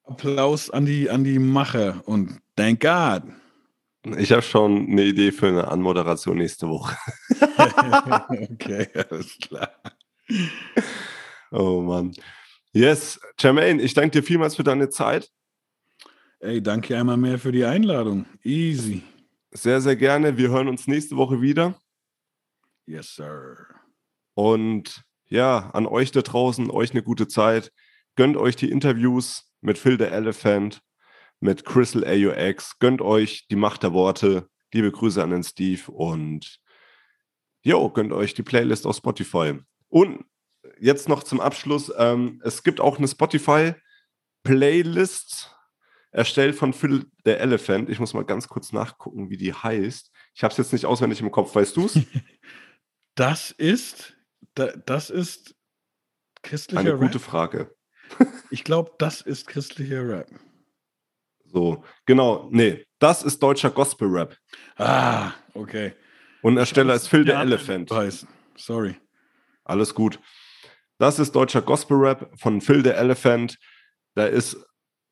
Applaus 0.04 0.68
an 0.68 0.84
die, 0.84 1.08
an 1.08 1.24
die 1.24 1.38
Macher 1.38 2.06
und 2.06 2.42
thank 2.54 2.80
God. 2.80 3.22
Ich 4.16 4.32
habe 4.32 4.42
schon 4.42 4.88
eine 4.90 5.04
Idee 5.04 5.30
für 5.30 5.48
eine 5.48 5.68
Anmoderation 5.68 6.38
nächste 6.38 6.68
Woche. 6.68 6.96
okay, 8.52 8.88
alles 9.10 9.36
klar. 9.38 9.70
Oh 11.50 11.82
Mann. 11.82 12.14
Yes, 12.72 13.20
Jermaine, 13.38 13.82
ich 13.82 13.94
danke 13.94 14.20
dir 14.20 14.22
vielmals 14.22 14.56
für 14.56 14.64
deine 14.64 14.88
Zeit. 14.88 15.30
Ey, 16.38 16.62
danke 16.62 16.96
einmal 16.96 17.18
mehr 17.18 17.38
für 17.38 17.52
die 17.52 17.64
Einladung. 17.64 18.24
Easy. 18.42 19.02
Sehr, 19.50 19.80
sehr 19.80 19.96
gerne. 19.96 20.38
Wir 20.38 20.48
hören 20.48 20.68
uns 20.68 20.86
nächste 20.86 21.16
Woche 21.16 21.42
wieder. 21.42 21.74
Yes, 22.86 23.14
sir. 23.14 23.66
Und 24.34 25.02
ja, 25.26 25.70
an 25.70 25.86
euch 25.86 26.12
da 26.12 26.22
draußen, 26.22 26.70
euch 26.70 26.92
eine 26.92 27.02
gute 27.02 27.28
Zeit. 27.28 27.72
Gönnt 28.16 28.36
euch 28.36 28.56
die 28.56 28.70
Interviews 28.70 29.52
mit 29.60 29.76
Phil 29.76 29.98
the 29.98 30.04
Elephant 30.04 30.80
mit 31.40 31.64
Crystal 31.64 32.04
AUX. 32.04 32.78
Gönnt 32.78 33.00
euch 33.02 33.46
die 33.50 33.56
Macht 33.56 33.82
der 33.82 33.92
Worte. 33.92 34.48
Liebe 34.72 34.92
Grüße 34.92 35.20
an 35.22 35.30
den 35.30 35.42
Steve 35.42 35.90
und 35.90 36.60
jo, 37.62 37.90
gönnt 37.90 38.12
euch 38.12 38.34
die 38.34 38.42
Playlist 38.44 38.86
auf 38.86 38.94
Spotify. 38.96 39.58
Und 39.88 40.24
jetzt 40.78 41.08
noch 41.08 41.24
zum 41.24 41.40
Abschluss: 41.40 41.90
ähm, 41.96 42.40
Es 42.44 42.62
gibt 42.62 42.80
auch 42.80 42.98
eine 42.98 43.08
Spotify-Playlist 43.08 45.56
erstellt 46.12 46.54
von 46.56 46.72
Phil 46.72 47.06
the 47.24 47.30
Elephant. 47.32 47.88
Ich 47.88 47.98
muss 48.00 48.14
mal 48.14 48.24
ganz 48.24 48.48
kurz 48.48 48.72
nachgucken, 48.72 49.30
wie 49.30 49.36
die 49.36 49.54
heißt. 49.54 50.10
Ich 50.34 50.42
habe 50.44 50.50
es 50.52 50.58
jetzt 50.58 50.72
nicht 50.72 50.86
auswendig 50.86 51.20
im 51.20 51.30
Kopf. 51.30 51.54
Weißt 51.54 51.76
du 51.76 51.86
es? 51.86 51.98
Das 53.16 53.50
ist, 53.50 54.16
das 54.54 55.10
ist 55.10 55.54
christlicher 56.42 56.80
Eine 56.80 56.92
Rap. 56.92 57.00
gute 57.00 57.18
Frage. 57.18 57.74
Ich 58.50 58.64
glaube, 58.64 58.92
das 58.98 59.20
ist 59.20 59.46
christlicher 59.46 60.08
Rap. 60.08 60.30
So, 61.52 61.84
genau, 62.06 62.48
nee, 62.52 62.86
das 63.00 63.22
ist 63.24 63.42
deutscher 63.42 63.70
Gospel-Rap. 63.70 64.36
Ah, 64.76 65.32
okay. 65.54 65.94
Und 66.42 66.56
Ersteller 66.56 66.94
ist 66.94 67.08
Phil 67.08 67.24
the 67.24 67.32
Ja, 67.32 67.42
Elephant. 67.42 67.90
Heißen. 67.90 68.28
Sorry. 68.56 68.96
Alles 69.64 69.94
gut. 69.94 70.20
Das 70.98 71.18
ist 71.18 71.32
deutscher 71.32 71.62
Gospel-Rap 71.62 72.30
von 72.38 72.60
Phil 72.60 72.84
the 72.84 72.90
Elephant. 72.90 73.58
Da 74.14 74.26
ist, 74.26 74.56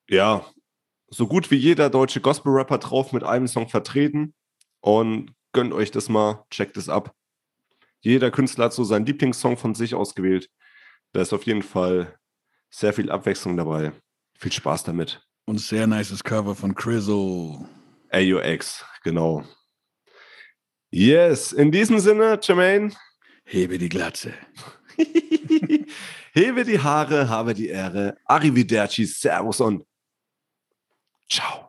ja, 0.09 0.47
so 1.09 1.27
gut 1.27 1.51
wie 1.51 1.57
jeder 1.57 1.91
deutsche 1.91 2.21
Gospel-Rapper 2.21 2.79
drauf 2.79 3.13
mit 3.13 3.25
einem 3.25 3.49
Song 3.49 3.69
vertreten. 3.69 4.35
Und 4.81 5.33
gönnt 5.53 5.73
euch 5.73 5.91
das 5.91 6.09
mal, 6.09 6.45
checkt 6.51 6.77
es 6.77 6.89
ab. 6.89 7.15
Jeder 8.01 8.31
Künstler 8.31 8.67
hat 8.67 8.73
so 8.75 8.85
seinen 8.85 9.07
Lieblingssong 9.07 9.57
von 9.57 9.75
sich 9.75 9.95
ausgewählt. 9.95 10.51
Da 11.13 11.21
ist 11.21 11.33
auf 11.33 11.45
jeden 11.47 11.63
Fall 11.63 12.17
sehr 12.71 12.93
viel 12.93 13.11
Abwechslung 13.11 13.57
dabei. 13.57 13.93
Viel 14.39 14.53
Spaß 14.53 14.85
damit. 14.85 15.27
Und 15.49 15.61
sehr 15.61 15.87
nices 15.87 16.23
Cover 16.23 16.55
von 16.55 16.75
Crizzle. 16.75 17.67
AUX, 18.13 18.85
genau. 19.03 19.45
Yes, 20.91 21.53
in 21.53 21.73
diesem 21.73 21.99
Sinne, 22.01 22.39
Jermaine, 22.43 22.93
Hebe 23.47 23.79
die 23.79 23.89
Glatze. 23.89 24.35
hebe 26.35 26.65
die 26.65 26.79
Haare, 26.79 27.31
habe 27.31 27.55
die 27.55 27.69
Ehre. 27.69 28.19
Arrivederci, 28.27 29.07
Servus 29.07 29.63
und 29.63 29.87
ciao. 31.31 31.68